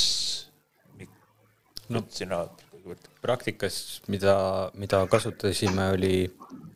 no, 1.89 2.03
sina 2.13 2.43
kõigepealt? 2.45 3.09
praktikas, 3.21 3.77
mida, 4.13 4.35
mida 4.77 5.01
kasutasime, 5.09 5.91
oli, 5.97 6.19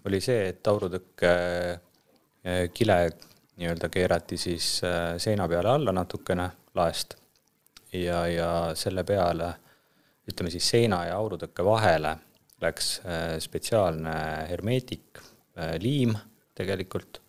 oli 0.07 0.21
see, 0.23 0.49
et 0.53 0.67
aurutõkke 0.67 1.33
eh, 2.41 2.65
kile 2.73 2.97
nii-öelda 3.57 3.89
keerati 3.89 4.37
siis 4.37 4.83
eh, 4.83 5.17
seina 5.17 5.47
peale 5.47 5.69
alla 5.69 5.91
natukene 5.91 6.49
laest 6.75 7.17
ja, 7.93 8.25
ja 8.27 8.51
selle 8.75 9.03
peale 9.03 9.53
ütleme 10.29 10.51
siis 10.53 10.67
seina 10.69 11.03
ja 11.09 11.17
aurutõkke 11.17 11.65
vahele 11.65 12.15
läks 12.61 12.93
äh, 13.05 13.39
spetsiaalne 13.41 14.13
hermeetik, 14.49 15.21
äh, 15.57 15.75
liim 15.81 16.13
tegelikult, 16.55 17.21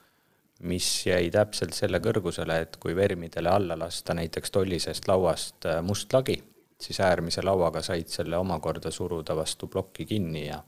mis 0.68 0.88
jäi 1.06 1.30
täpselt 1.34 1.74
selle 1.74 1.98
kõrgusele, 2.04 2.60
et 2.66 2.76
kui 2.82 2.94
vermidele 2.96 3.50
alla 3.50 3.78
lasta 3.78 4.14
näiteks 4.14 4.52
tollisest 4.54 5.08
lauast 5.08 5.66
äh, 5.66 5.80
must 5.82 6.12
lagi, 6.12 6.36
siis 6.82 7.00
äärmise 7.00 7.44
lauaga 7.44 7.82
said 7.82 8.12
selle 8.12 8.36
omakorda 8.38 8.90
suruda 8.90 9.36
vastu 9.38 9.70
plokki 9.72 10.06
kinni 10.06 10.46
ja 10.46 10.60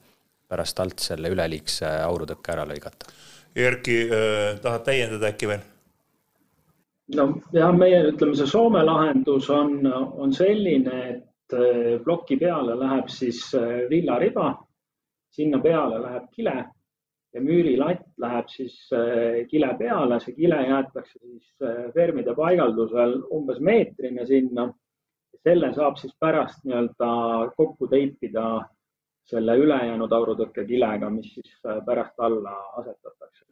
pärast 0.48 0.80
alt 0.80 1.02
selle 1.02 1.30
üleliigse 1.32 1.88
aurutõkke 2.04 2.52
ära 2.56 2.66
lõigata. 2.68 3.12
Erki 3.54 4.00
äh,, 4.10 4.58
tahad 4.62 4.84
täiendada 4.86 5.30
äkki 5.30 5.48
veel? 5.48 5.62
no 7.14 7.26
jah, 7.52 7.72
meie 7.76 8.00
ütleme, 8.08 8.34
see 8.34 8.48
Soome 8.50 8.82
lahendus 8.82 9.50
on, 9.52 9.84
on 9.86 10.32
selline, 10.34 11.00
et 11.12 11.54
äh, 11.54 11.98
ploki 12.02 12.38
peale 12.40 12.74
läheb 12.80 13.10
siis 13.12 13.44
äh, 13.54 13.84
villariba, 13.90 14.54
sinna 15.34 15.60
peale 15.62 16.00
läheb 16.02 16.30
kile 16.34 16.56
ja 17.34 17.42
müürilatt 17.42 18.04
läheb 18.22 18.50
siis 18.50 18.74
kile 19.50 19.72
peale, 19.78 20.20
see 20.22 20.36
kile 20.36 20.60
jäetakse 20.62 21.18
siis 21.18 21.64
fermide 21.94 22.34
paigaldusel 22.38 23.16
umbes 23.34 23.58
meetrine 23.58 24.26
sinna. 24.26 24.68
selle 25.44 25.72
saab 25.74 25.98
siis 26.00 26.14
pärast 26.22 26.62
nii-öelda 26.64 27.08
kokku 27.56 27.88
teipida 27.90 28.44
selle 29.30 29.56
ülejäänud 29.56 30.12
aurutõkke 30.12 30.66
kilega, 30.68 31.10
mis 31.10 31.30
siis 31.34 31.52
pärast 31.86 32.20
alla 32.20 32.54
asetatakse. 32.80 33.44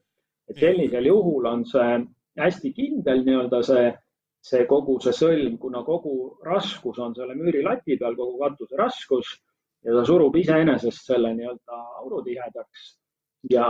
et 0.50 0.58
sellisel 0.58 1.06
juhul 1.06 1.46
on 1.46 1.64
see 1.64 1.92
hästi 2.38 2.72
kindel 2.76 3.22
nii-öelda 3.24 3.62
see, 3.62 3.92
see 4.42 4.66
kogu 4.66 4.98
see 5.00 5.14
sõlm, 5.16 5.56
kuna 5.58 5.82
kogu 5.86 6.38
raskus 6.44 6.98
on 6.98 7.14
selle 7.14 7.34
müürilati 7.38 7.96
peal, 7.98 8.16
kogu 8.16 8.38
katuse 8.42 8.76
raskus 8.76 9.32
ja 9.84 9.94
ta 9.96 10.04
surub 10.04 10.36
iseenesest 10.36 11.06
selle 11.06 11.32
nii-öelda 11.38 11.80
aurutihedaks 12.02 12.86
ja, 13.50 13.66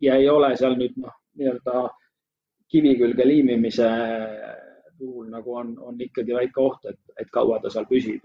ja 0.00 0.16
ei 0.16 0.28
ole 0.28 0.54
seal 0.56 0.76
nüüd 0.80 0.96
noh, 1.02 1.14
nii-öelda 1.38 1.86
kivi 2.72 2.96
külge 2.98 3.26
liimimise 3.26 3.88
puhul 4.98 5.30
nagu 5.30 5.54
on, 5.54 5.74
on 5.78 6.00
ikkagi 6.00 6.34
väike 6.34 6.60
oht, 6.60 6.86
et, 6.90 7.00
et 7.20 7.30
kaua 7.32 7.60
ta 7.62 7.70
seal 7.70 7.86
püsib. 7.90 8.24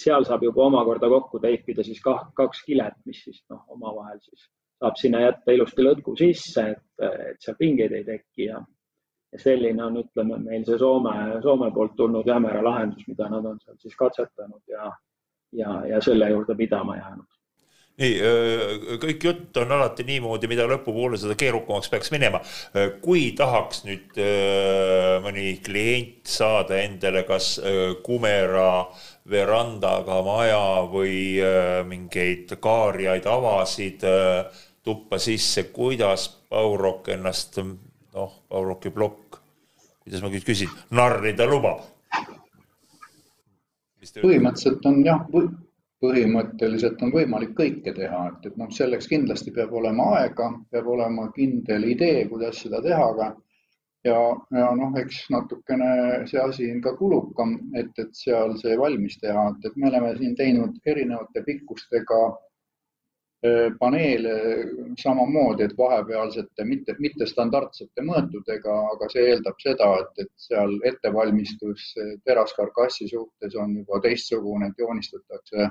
Seal 0.00 0.24
saab 0.28 0.44
juba 0.46 0.64
omakorda 0.66 1.08
kokku 1.12 1.40
teipida 1.42 1.84
siis 1.86 2.00
kaks 2.02 2.64
kilet, 2.66 2.96
mis 3.06 3.22
siis 3.26 3.42
noh, 3.52 3.64
omavahel 3.76 4.20
siis 4.24 4.48
saab 4.80 4.96
sinna 4.96 5.24
jätta 5.26 5.52
ilusti 5.52 5.84
lõtku 5.84 6.16
sisse, 6.18 6.66
et, 6.74 6.84
et 7.04 7.42
seal 7.44 7.58
pingeid 7.58 7.92
ei 7.96 8.06
teki 8.06 8.46
ja, 8.46 8.60
ja 9.32 9.42
selline 9.42 9.84
on, 9.84 9.98
ütleme, 10.04 10.40
meil 10.46 10.64
see 10.68 10.78
Soome, 10.80 11.16
Soome 11.44 11.68
poolt 11.74 11.98
tulnud 11.98 12.28
Jämera 12.28 12.64
lahendus, 12.64 13.04
mida 13.10 13.28
nad 13.32 13.44
on 13.52 13.60
seal 13.64 13.76
siis 13.82 13.98
katsetanud 13.98 14.62
ja, 14.72 14.88
ja, 15.56 15.76
ja 15.94 16.00
selle 16.04 16.30
juurde 16.32 16.56
pidama 16.56 16.96
jäänud 16.96 17.28
nii, 18.00 18.96
kõik 19.02 19.24
jutt 19.24 19.58
on 19.60 19.74
alati 19.76 20.04
niimoodi, 20.08 20.48
mida 20.50 20.66
lõpupoole, 20.68 21.18
seda 21.20 21.36
keerukamaks 21.38 21.90
peaks 21.92 22.12
minema. 22.14 22.40
kui 23.04 23.30
tahaks 23.36 23.84
nüüd 23.84 24.20
mõni 25.24 25.52
klient 25.64 26.30
saada 26.30 26.80
endale 26.80 27.24
kas 27.28 27.58
Kumera 28.06 28.86
verandaga 29.28 30.22
maja 30.24 30.62
või 30.90 31.38
mingeid 31.88 32.56
kaarjaid 32.60 33.26
avasid 33.28 34.04
tuppa 34.82 35.18
sisse, 35.20 35.68
kuidas 35.74 36.28
Baurok 36.50 37.08
ennast, 37.14 37.60
noh, 38.14 38.32
Bauroki 38.48 38.90
plokk, 38.90 39.38
kuidas 40.02 40.22
ma 40.24 40.30
nüüd 40.32 40.46
küsin, 40.46 40.72
narrida 40.90 41.46
lubab? 41.46 41.84
põhimõtteliselt 44.00 44.86
on 44.88 45.02
jah, 45.04 45.20
põhimõtteliselt 46.00 47.02
on 47.04 47.12
võimalik 47.12 47.52
kõike 47.58 47.92
teha, 47.96 48.22
et, 48.30 48.46
et 48.48 48.56
noh, 48.56 48.70
selleks 48.72 49.08
kindlasti 49.10 49.52
peab 49.52 49.74
olema 49.76 50.06
aega, 50.16 50.48
peab 50.72 50.88
olema 50.88 51.28
kindel 51.36 51.84
idee, 51.92 52.24
kuidas 52.30 52.62
seda 52.64 52.80
teha, 52.84 53.02
aga 53.12 53.34
ja, 54.04 54.20
ja 54.56 54.68
noh, 54.76 54.94
eks 55.00 55.24
natukene 55.34 55.90
see 56.30 56.40
asi 56.40 56.70
on 56.74 56.80
ka 56.84 56.94
kulukam, 56.96 57.56
et, 57.76 57.90
et 57.98 58.14
seal 58.16 58.56
see 58.62 58.78
valmis 58.78 59.18
teha, 59.20 59.48
et, 59.50 59.66
et 59.70 59.76
me 59.76 59.90
oleme 59.90 60.14
siin 60.18 60.36
teinud 60.38 60.78
erinevate 60.94 61.44
pikkustega 61.46 62.22
Äh, 63.42 63.70
paneele 63.78 64.32
samamoodi, 65.00 65.64
et 65.64 65.78
vahepealsete 65.78 66.64
mitte, 66.68 66.92
mitte 67.00 67.24
standardsete 67.24 68.02
mõõtudega, 68.04 68.74
aga 68.94 69.06
see 69.08 69.22
eeldab 69.30 69.62
seda, 69.62 69.86
et, 70.02 70.26
et 70.26 70.32
seal 70.44 70.74
ettevalmistus 70.90 71.86
teraskarkassi 72.28 73.08
suhtes 73.08 73.56
on 73.62 73.72
juba 73.78 74.02
teistsugune, 74.04 74.68
et 74.68 74.84
joonistatakse 74.84 75.70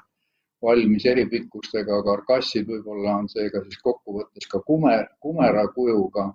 valmis 0.65 1.05
eripikkustega 1.13 2.01
karkassid, 2.09 2.65
võib-olla 2.73 3.19
on 3.21 3.29
seega 3.29 3.61
siis 3.67 3.77
kokkuvõttes 3.85 4.49
ka 4.49 4.63
kumer, 4.65 5.05
kumera 5.21 5.67
kujuga. 5.77 6.25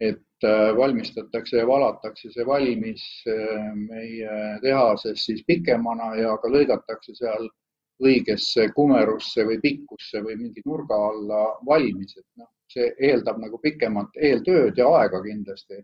et 0.00 0.33
valmistatakse 0.76 1.58
ja 1.58 1.66
valatakse 1.66 2.30
see 2.32 2.46
valmis 2.46 3.02
meie 3.74 4.38
tehases 4.62 5.24
siis 5.26 5.44
pikemana 5.46 6.14
ja 6.20 6.36
ka 6.42 6.50
lõigatakse 6.52 7.14
seal 7.18 7.48
õigesse 8.02 8.68
kumerusse 8.74 9.44
või 9.46 9.60
pikkusse 9.62 10.22
või 10.24 10.36
mingi 10.40 10.62
nurga 10.66 10.98
alla 11.10 11.42
valmis, 11.66 12.16
et 12.18 12.26
noh, 12.40 12.50
see 12.70 12.90
eeldab 12.98 13.38
nagu 13.42 13.58
pikemat 13.62 14.16
eeltööd 14.18 14.78
ja 14.78 14.88
aega 14.98 15.22
kindlasti 15.22 15.80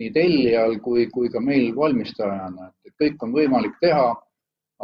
nii 0.00 0.10
tellijal 0.14 0.78
kui, 0.80 1.06
kui 1.12 1.28
ka 1.32 1.42
meil 1.44 1.74
valmistajana, 1.76 2.70
et 2.86 2.94
kõik 3.00 3.20
on 3.26 3.34
võimalik 3.34 3.76
teha, 3.82 4.06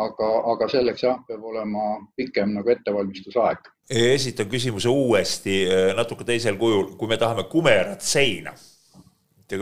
aga, 0.07 0.31
aga 0.53 0.69
selleks 0.69 1.07
jah, 1.07 1.23
peab 1.29 1.45
olema 1.45 1.97
pikem 2.19 2.53
nagu 2.59 2.73
ettevalmistusaeg. 2.75 3.71
esitan 3.89 4.51
küsimuse 4.51 4.91
uuesti 4.93 5.63
natuke 5.97 6.27
teisel 6.27 6.59
kujul, 6.61 6.97
kui 6.99 7.09
me 7.09 7.17
tahame 7.17 7.47
kumerat 7.49 8.05
seina 8.05 8.53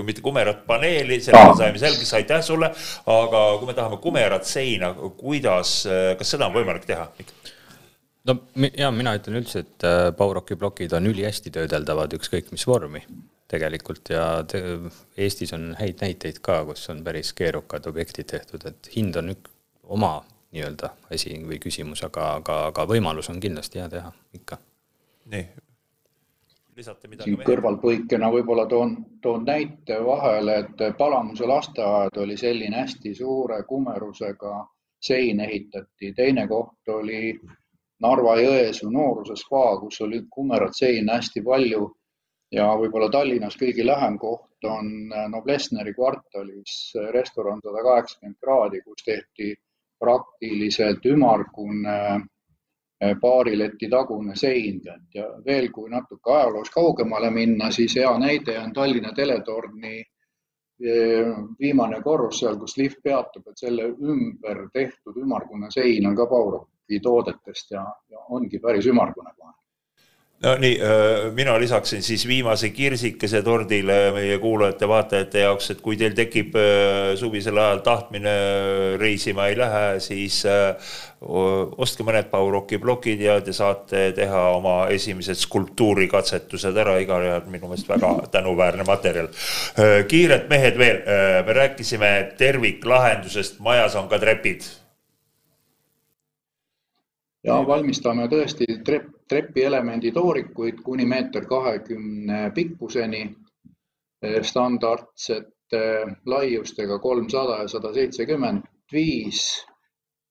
mitte 0.05 0.25
kumerat 0.25 0.65
paneeli, 0.67 1.21
selle 1.21 1.43
me 1.51 1.57
saime 1.59 1.81
selgeks, 1.83 2.15
aitäh 2.17 2.43
sulle, 2.45 2.71
aga 3.07 3.43
kui 3.59 3.69
me 3.69 3.77
tahame 3.77 4.01
kumerat 4.03 4.49
seina, 4.49 4.95
kuidas, 4.95 5.83
kas 6.19 6.35
seda 6.37 6.49
on 6.49 6.57
võimalik 6.57 6.89
teha? 6.89 7.11
no 8.29 8.39
ja 8.79 8.91
mina 8.95 9.15
ütlen 9.19 9.39
üldse, 9.43 9.65
et 9.65 9.87
äh, 9.87 10.09
Bauroki 10.17 10.57
plokid 10.57 10.95
on 10.97 11.07
ülihästi 11.11 11.53
töödeldavad, 11.55 12.17
ükskõik 12.17 12.53
mis 12.55 12.67
vormi 12.69 13.05
tegelikult 13.51 14.11
ja 14.11 14.27
te, 14.49 14.63
Eestis 15.21 15.53
on 15.57 15.73
häid 15.79 16.01
näiteid 16.03 16.41
ka, 16.45 16.63
kus 16.69 16.89
on 16.93 17.03
päris 17.05 17.35
keerukad 17.37 17.87
objektid 17.91 18.31
tehtud, 18.33 18.65
et 18.71 18.89
hind 18.97 19.17
on 19.21 19.35
ük, 19.35 19.51
oma 19.85 20.17
nii-öelda 20.55 20.95
asi 21.13 21.35
või 21.45 21.59
küsimus, 21.63 22.05
aga, 22.07 22.35
aga, 22.41 22.59
aga 22.71 22.87
võimalus 22.89 23.29
on 23.33 23.41
kindlasti 23.43 23.83
hea 23.83 23.91
teha 23.93 24.13
ikka. 24.39 24.59
nii, 25.33 25.45
lisate 26.77 27.09
midagi? 27.09 27.31
siin 27.31 27.43
kõrvalpõikena 27.47 28.31
võib-olla 28.35 28.67
toon, 28.71 28.97
toon 29.23 29.45
näite 29.47 29.99
vahele, 30.05 30.59
et 30.65 30.85
Palamuse 30.99 31.47
lasteaed 31.47 32.17
oli 32.23 32.37
selline 32.37 32.83
hästi 32.83 33.15
suure 33.15 33.63
kumerusega 33.69 34.55
sein 35.05 35.41
ehitati, 35.45 36.13
teine 36.17 36.47
koht 36.49 36.89
oli 36.89 37.35
Narva-Jõesuu 38.05 38.91
nooruse 38.93 39.37
spa, 39.39 39.67
kus 39.81 40.01
oli 40.05 40.25
kumerat 40.31 40.75
seina 40.77 41.19
hästi 41.21 41.43
palju 41.45 41.87
ja 42.55 42.67
võib-olla 42.79 43.11
Tallinnas 43.13 43.57
kõige 43.61 43.87
lähem 43.87 44.19
koht 44.19 44.69
on 44.69 44.91
Noblessneri 45.33 45.95
kvartalis 45.95 46.95
restoran 47.13 47.61
sada 47.65 47.83
kaheksakümmend 47.87 48.39
kraadi, 48.41 48.81
kus 48.85 49.05
tehti 49.07 49.55
praktiliselt 50.01 51.07
ümmargune 51.07 51.99
baarileti 53.21 53.89
tagune 53.91 54.37
sein 54.37 54.81
ja 55.15 55.27
veel, 55.47 55.71
kui 55.73 55.91
natuke 55.91 56.33
ajaloos 56.33 56.71
kaugemale 56.71 57.31
minna, 57.31 57.71
siis 57.71 57.97
hea 57.97 58.13
näide 58.19 58.59
on 58.59 58.73
Tallinna 58.73 59.13
teletorni 59.13 59.99
eh, 59.99 61.33
viimane 61.61 62.01
korrus 62.03 62.39
seal, 62.41 62.57
kus 62.59 62.77
lift 62.79 63.03
peatub, 63.03 63.49
et 63.51 63.59
selle 63.59 63.89
ümber 63.89 64.69
tehtud 64.73 65.19
ümmargune 65.21 65.71
sein 65.75 66.07
on 66.07 66.17
ka 66.17 66.27
Bauroki 66.31 67.01
toodetest 67.03 67.71
ja, 67.75 67.85
ja 68.11 68.25
ongi 68.31 68.59
päris 68.63 68.87
ümmargune 68.87 69.35
kohe 69.37 69.53
no 70.45 70.55
nii, 70.61 70.75
äh, 70.81 71.33
mina 71.35 71.57
lisaksin 71.61 72.03
siis 72.03 72.27
viimase 72.29 72.71
kirsikese 72.75 73.43
tordile 73.43 73.97
meie 74.15 74.37
kuulajate-vaatajate 74.43 75.45
jaoks, 75.45 75.71
et 75.75 75.81
kui 75.85 75.97
teil 76.01 76.15
tekib 76.17 76.57
äh, 76.61 77.15
suvisel 77.19 77.59
ajal 77.61 77.83
tahtmine 77.87 78.35
reisima 79.01 79.49
ei 79.49 79.59
lähe, 79.59 79.87
siis 80.05 80.43
äh, 80.49 80.93
ostke 81.25 82.05
mõned 82.05 82.29
Bauroki 82.33 82.79
plokid 82.83 83.25
ja 83.25 83.39
te 83.45 83.55
saate 83.57 84.11
teha 84.17 84.45
oma 84.59 84.77
esimesed 84.93 85.41
skulptuurikatsetused 85.41 86.77
ära, 86.85 86.99
igal 87.01 87.25
juhul 87.25 87.51
minu 87.53 87.71
meelest 87.71 87.89
väga 87.89 88.13
tänuväärne 88.35 88.85
materjal. 88.85 89.33
kiired 90.09 90.49
mehed 90.53 90.79
veel, 90.79 91.03
me 91.47 91.59
rääkisime 91.61 92.15
terviklahendusest, 92.39 93.61
majas 93.65 93.97
on 93.97 94.11
ka 94.13 94.21
trepid 94.21 94.69
ja 97.45 97.57
valmistame 97.67 98.27
tõesti 98.33 98.67
trepp, 98.85 99.11
trepielemendi 99.29 100.13
toorikuid 100.13 100.81
kuni 100.85 101.07
meeter 101.07 101.47
kahekümne 101.49 102.51
pikkuseni. 102.55 103.25
Standardsete 104.43 105.81
laiustega 106.27 106.99
kolmsada 106.99 107.59
ja 107.61 107.69
sada 107.69 107.91
seitsekümmend 107.93 108.63
viis. 108.93 109.43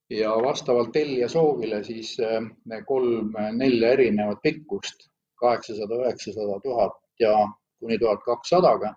Ja 0.09 0.31
vastavalt 0.41 0.91
tellija 0.93 1.27
soovile 1.29 1.83
siis 1.83 2.15
eh, 2.19 2.41
kolm-nelja 2.87 3.91
erinevat 3.93 4.41
pikkust, 4.43 5.07
kaheksasada, 5.39 5.99
üheksasada, 6.01 6.57
tuhat 6.63 6.97
ja 7.19 7.33
kuni 7.79 7.99
tuhat 7.99 8.25
kaksadaga. 8.25 8.95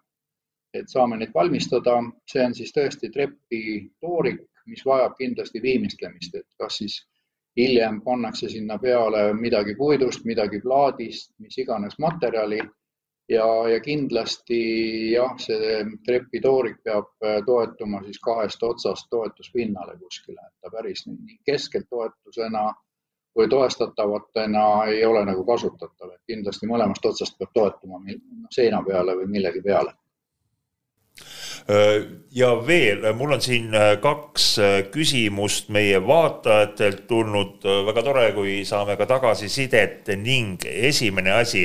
et 0.74 0.90
saame 0.92 1.16
neid 1.16 1.30
valmistada, 1.32 1.92
see 2.28 2.42
on 2.44 2.54
siis 2.54 2.72
tõesti 2.76 3.08
trepitoorik, 3.08 4.42
mis 4.68 4.82
vajab 4.84 5.14
kindlasti 5.16 5.62
viimistlemist, 5.62 6.34
et 6.36 6.44
kas 6.60 6.76
siis 6.82 6.98
hiljem 7.56 8.00
pannakse 8.04 8.48
sinna 8.48 8.78
peale 8.78 9.32
midagi 9.34 9.74
puidust, 9.76 10.24
midagi 10.24 10.60
plaadist, 10.60 11.32
mis 11.38 11.58
iganes 11.58 11.98
materjali. 11.98 12.60
Ja, 13.28 13.46
ja 13.68 13.80
kindlasti 13.82 14.58
jah, 15.10 15.32
see 15.42 15.80
trepitoorik 16.06 16.76
peab 16.86 17.08
äh, 17.26 17.40
toetuma 17.46 17.98
siis 18.04 18.20
kahest 18.22 18.62
otsast 18.62 19.08
toetuspinnale 19.10 19.96
kuskile, 19.98 20.38
et 20.46 20.54
ta 20.62 20.70
päris 20.70 21.02
nii 21.08 21.40
keskelt 21.48 21.88
toetusena 21.90 22.68
või 23.36 23.48
toestatavatena 23.50 24.62
ei 24.92 25.02
ole 25.04 25.24
nagu 25.26 25.42
kasutatav, 25.44 26.14
et 26.14 26.22
kindlasti 26.30 26.70
mõlemast 26.70 27.10
otsast 27.10 27.34
peab 27.40 27.50
toetuma 27.58 27.98
seina 28.54 28.78
peale 28.86 29.18
või 29.18 29.26
millegi 29.34 29.64
peale 29.64 29.96
ja 32.36 32.50
veel, 32.66 33.02
mul 33.18 33.32
on 33.34 33.40
siin 33.42 33.74
äh, 33.74 33.96
kaks 34.02 34.44
äh, 34.62 34.74
küsimust 34.92 35.70
meie 35.74 35.98
vaatajatelt 36.06 37.06
tulnud, 37.08 37.64
väga 37.88 38.04
tore, 38.06 38.26
kui 38.36 38.58
saame 38.68 38.94
ka 38.98 39.06
tagasisidet. 39.10 40.06
Ning 40.20 40.62
esimene 40.66 41.32
asi, 41.40 41.64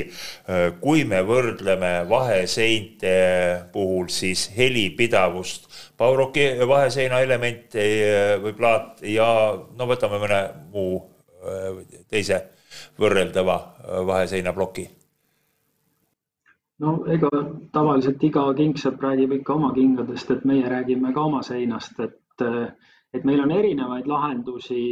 kui 0.82 1.04
me 1.08 1.22
võrdleme 1.26 1.92
vaheseinte 2.10 3.12
puhul 3.72 4.08
siis 4.12 4.48
helipidavust, 4.56 5.68
Pauroki 5.98 6.48
vaheseina 6.66 7.20
elemente 7.22 7.84
või 8.42 8.56
plaat 8.58 9.04
ja 9.06 9.28
no 9.54 9.86
võtame 9.86 10.18
mõne 10.22 10.40
muu 10.72 10.98
teise 12.10 12.40
võrreldava 12.98 13.60
vaheseina 14.08 14.54
ploki 14.56 14.88
no 16.80 16.94
ega 17.14 17.30
tavaliselt 17.72 18.22
iga 18.24 18.44
kingsepp 18.54 19.02
räägib 19.02 19.32
ikka 19.38 19.54
oma 19.54 19.72
kingadest, 19.74 20.30
et 20.30 20.44
meie 20.48 20.68
räägime 20.68 21.12
ka 21.14 21.26
oma 21.28 21.42
seinast, 21.46 22.00
et, 22.00 22.46
et 23.14 23.24
meil 23.28 23.42
on 23.44 23.50
erinevaid 23.50 24.08
lahendusi, 24.10 24.82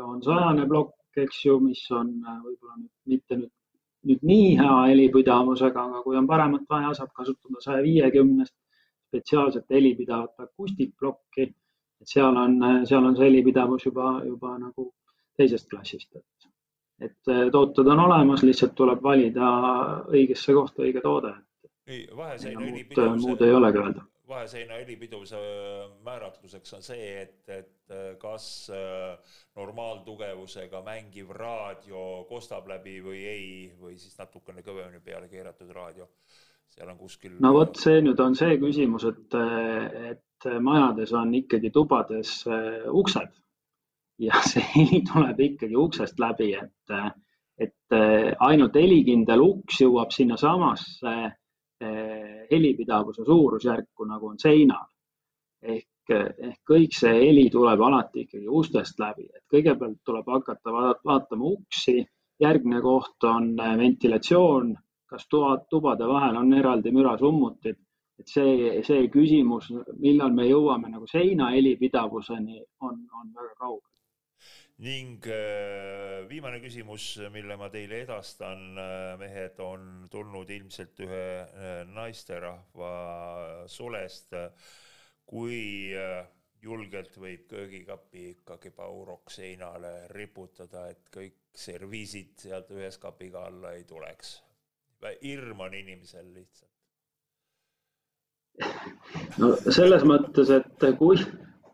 on 0.00 0.22
sajane 0.22 0.66
plokk, 0.68 0.96
eks 1.24 1.44
ju, 1.44 1.58
mis 1.60 1.82
on 1.90 2.12
võib-olla 2.22 2.76
mitte 3.12 3.36
nüüd, 3.36 3.52
nüüd 4.08 4.26
nii 4.32 4.50
hea 4.60 4.76
helipidavusega, 4.92 5.86
aga 5.90 6.02
kui 6.02 6.16
on 6.16 6.28
paremat 6.30 6.66
vaja, 6.70 6.94
saab 6.96 7.12
kasutada 7.16 7.60
saja 7.60 7.82
viiekümnest 7.84 8.54
spetsiaalset 9.10 9.70
helipidavat 9.70 10.46
akustikplokki. 10.46 11.50
et 12.00 12.08
seal 12.08 12.36
on, 12.36 12.54
seal 12.88 13.04
on 13.04 13.16
see 13.16 13.26
helipidavus 13.26 13.84
juba, 13.84 14.22
juba 14.24 14.54
nagu 14.58 14.86
teisest 15.36 15.68
klassist, 15.68 16.14
et 16.16 16.49
et 17.00 17.28
äh, 17.28 17.48
tooted 17.52 17.86
on 17.86 18.00
olemas, 18.06 18.44
lihtsalt 18.44 18.74
tuleb 18.78 19.02
valida 19.02 19.50
õigesse 20.12 20.54
kohta 20.56 20.84
õige 20.86 21.02
toode. 21.04 21.34
ei, 21.86 22.06
vaheseina 22.16 22.60
helipidavuse. 22.60 23.26
muud 23.26 23.44
ei 23.46 23.54
olegi 23.56 23.82
öelda. 23.82 24.04
vaheseina 24.28 24.78
helipidavuse 24.82 25.40
äh, 25.40 25.86
määratluseks 26.04 26.76
on 26.76 26.84
see, 26.86 27.08
et, 27.22 27.40
et 27.48 27.96
äh, 27.96 28.12
kas 28.18 28.70
normaaltugevusega 29.56 30.82
mängiv 30.86 31.32
raadio 31.34 32.24
kostab 32.28 32.68
läbi 32.68 33.00
või 33.04 33.24
ei, 33.24 33.50
või 33.80 33.98
siis 33.98 34.18
natukene 34.18 34.62
kõvemini 34.66 35.02
peale 35.04 35.28
keeratud 35.28 35.72
raadio. 35.74 36.08
seal 36.70 36.88
on 36.88 36.98
kuskil. 36.98 37.36
no 37.40 37.54
vot, 37.56 37.76
see 37.76 38.00
nüüd 38.04 38.20
on 38.20 38.36
see 38.38 38.60
küsimus, 38.62 39.08
et, 39.08 39.38
et 40.12 40.50
majades 40.60 41.12
on 41.12 41.34
ikkagi 41.34 41.72
tubades 41.74 42.42
uksed 42.86 43.40
ja 44.20 44.40
see 44.50 44.64
heli 44.74 45.02
tuleb 45.12 45.40
ikkagi 45.40 45.76
uksest 45.76 46.20
läbi, 46.20 46.52
et, 46.54 47.12
et 47.58 47.96
eh, 47.96 48.32
ainult 48.48 48.76
helikindel 48.76 49.44
uks 49.44 49.80
jõuab 49.84 50.12
sinnasamasse 50.14 51.14
eh, 51.24 52.46
helipidavuse 52.50 53.24
suurusjärku, 53.24 54.08
nagu 54.08 54.32
on 54.32 54.38
seinal. 54.38 54.86
ehk, 55.62 56.10
ehk 56.10 56.60
kõik 56.66 56.94
see 56.96 57.12
heli 57.20 57.48
tuleb 57.52 57.80
alati 57.86 58.24
ikkagi 58.24 58.48
ustest 58.48 58.98
läbi, 58.98 59.26
et 59.28 59.44
kõigepealt 59.52 60.00
tuleb 60.04 60.30
hakata 60.32 60.72
vaatama 61.04 61.52
uksi, 61.52 62.00
järgmine 62.40 62.80
koht 62.84 63.28
on 63.28 63.52
eh, 63.58 63.76
ventilatsioon, 63.78 64.74
kas 65.10 65.28
toad, 65.28 65.64
tubade 65.70 66.06
vahel 66.06 66.36
on 66.36 66.52
eraldi 66.54 66.92
mürasummutid, 66.94 67.78
et 68.20 68.28
see, 68.28 68.82
see 68.84 69.06
küsimus, 69.08 69.70
millal 69.98 70.32
me 70.36 70.44
jõuame 70.48 70.90
nagu 70.92 71.06
seina 71.08 71.54
helipidavuseni, 71.54 72.60
on, 72.84 72.98
on 73.16 73.32
väga 73.34 73.54
kaugel 73.56 73.89
ning 74.80 75.26
viimane 76.30 76.60
küsimus, 76.62 77.18
mille 77.34 77.56
ma 77.60 77.68
teile 77.72 78.00
edastan, 78.06 78.62
mehed, 79.20 79.58
on 79.60 80.06
tulnud 80.12 80.48
ilmselt 80.50 81.02
ühe 81.04 81.84
naisterahva 81.92 82.92
sulest. 83.68 84.36
kui 85.30 85.92
julgelt 86.62 87.16
võib 87.16 87.46
köögikapi 87.48 88.24
ikkagi 88.34 88.72
pauroks 88.76 89.38
seinale 89.40 89.92
riputada, 90.12 90.88
et 90.92 91.08
kõik 91.12 91.38
serviisid 91.56 92.34
sealt 92.44 92.70
ühes 92.74 92.98
kapiga 93.00 93.46
alla 93.48 93.72
ei 93.76 93.84
tuleks. 93.84 94.42
hirm 95.22 95.60
on 95.60 95.74
inimesel 95.74 96.34
lihtsalt. 96.34 96.68
no 99.38 99.54
selles 99.70 100.02
mõttes, 100.04 100.50
et 100.50 100.84
kui, 100.98 101.16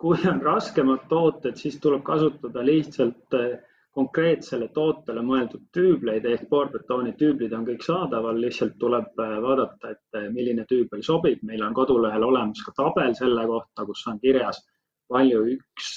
kui 0.01 0.19
on 0.29 0.43
raskemad 0.43 1.07
tooted, 1.09 1.57
siis 1.57 1.79
tuleb 1.81 2.05
kasutada 2.05 2.65
lihtsalt 2.65 3.37
eh, 3.39 3.57
konkreetsele 3.97 4.69
tootele 4.77 5.23
mõeldud 5.25 5.63
tüübleid 5.73 6.27
ehk 6.29 6.49
poorbetooni 6.51 7.15
tüüblid 7.21 7.55
on 7.57 7.65
kõik 7.69 7.85
saadaval, 7.87 8.41
lihtsalt 8.45 8.77
tuleb 8.81 9.23
eh, 9.25 9.37
vaadata, 9.45 9.95
et 9.95 10.21
eh, 10.21 10.29
milline 10.33 10.67
tüübel 10.69 11.05
sobib. 11.07 11.43
meil 11.43 11.65
on 11.65 11.75
kodulehel 11.75 12.25
olemas 12.25 12.65
ka 12.67 12.75
tabel 12.77 13.15
selle 13.19 13.47
kohta, 13.49 13.87
kus 13.89 14.05
on 14.13 14.21
kirjas 14.21 14.61
palju 15.09 15.45
üks 15.55 15.91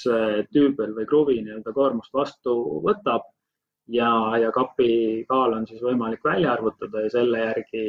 tüübel 0.54 0.94
või 0.94 1.06
kruvi 1.10 1.40
nii-öelda 1.42 1.72
koormust 1.74 2.12
vastu 2.14 2.52
võtab 2.84 3.24
ja, 3.90 4.10
ja 4.38 4.52
kapi 4.54 5.24
kaal 5.28 5.56
on 5.56 5.66
siis 5.66 5.82
võimalik 5.82 6.22
välja 6.24 6.52
arvutada 6.52 7.02
ja 7.02 7.10
selle 7.10 7.40
järgi 7.42 7.82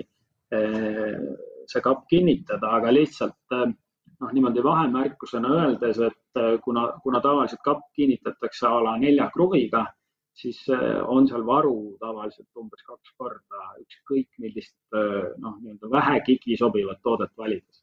see 1.69 1.83
kapp 1.85 2.07
kinnitada, 2.09 2.71
aga 2.79 2.89
lihtsalt 2.91 3.53
noh, 4.21 4.31
niimoodi 4.33 4.63
vahemärkusena 4.63 5.49
öeldes, 5.57 5.99
et 6.07 6.41
kuna, 6.63 6.87
kuna 7.03 7.21
tavaliselt 7.21 7.61
kapp 7.65 7.87
kinnitatakse 7.97 8.67
a 8.69 8.83
la 8.85 8.95
nelja 9.01 9.29
kruviga, 9.33 9.85
siis 10.41 10.61
on 11.07 11.27
seal 11.27 11.43
varu 11.45 11.97
tavaliselt 11.99 12.61
umbes 12.61 12.85
kaks 12.87 13.15
korda, 13.17 13.71
ükskõik 13.81 14.29
millist 14.39 14.77
noh, 14.93 15.57
nii-öelda 15.59 15.89
vähegigi 15.91 16.57
sobivat 16.59 17.01
toodet 17.03 17.33
valides 17.37 17.81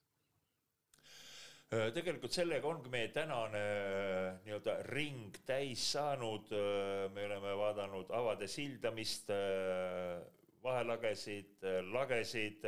Äh, 1.69 1.91
tegelikult 1.93 2.33
sellega 2.33 2.65
ongi 2.65 2.89
meie 2.89 3.11
tänane 3.13 3.61
äh, 3.61 4.37
nii-öelda 4.47 4.79
ring 4.89 5.35
täis 5.45 5.83
saanud. 5.93 6.49
Äh, 6.57 7.11
me 7.13 7.27
oleme 7.27 7.51
vaadanud 7.61 8.09
avade 8.17 8.49
sildamist, 8.49 9.29
vahelagesid, 10.63 11.65
lagesid, 11.93 12.65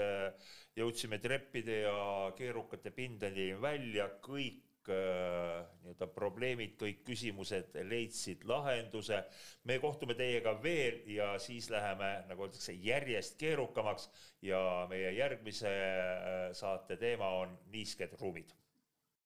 jõudsime 0.76 1.18
treppide 1.22 1.82
ja 1.84 2.00
keerukate 2.38 2.92
pindadeni 2.94 3.54
välja, 3.60 4.08
kõik 4.24 4.66
nii-öelda 4.90 6.06
probleemid, 6.14 6.72
kõik 6.80 7.02
küsimused 7.06 7.76
leidsid 7.86 8.44
lahenduse. 8.48 9.22
me 9.64 9.78
kohtume 9.78 10.14
teiega 10.14 10.54
veel 10.62 11.02
ja 11.06 11.38
siis 11.38 11.70
läheme, 11.70 12.24
nagu 12.28 12.46
öeldakse, 12.46 12.72
järjest 12.72 13.38
keerukamaks 13.38 14.08
ja 14.42 14.86
meie 14.90 15.12
järgmise 15.12 15.74
saate 16.52 16.96
teema 16.96 17.28
on 17.42 17.58
niisked 17.70 18.16
ruumid 18.20 18.59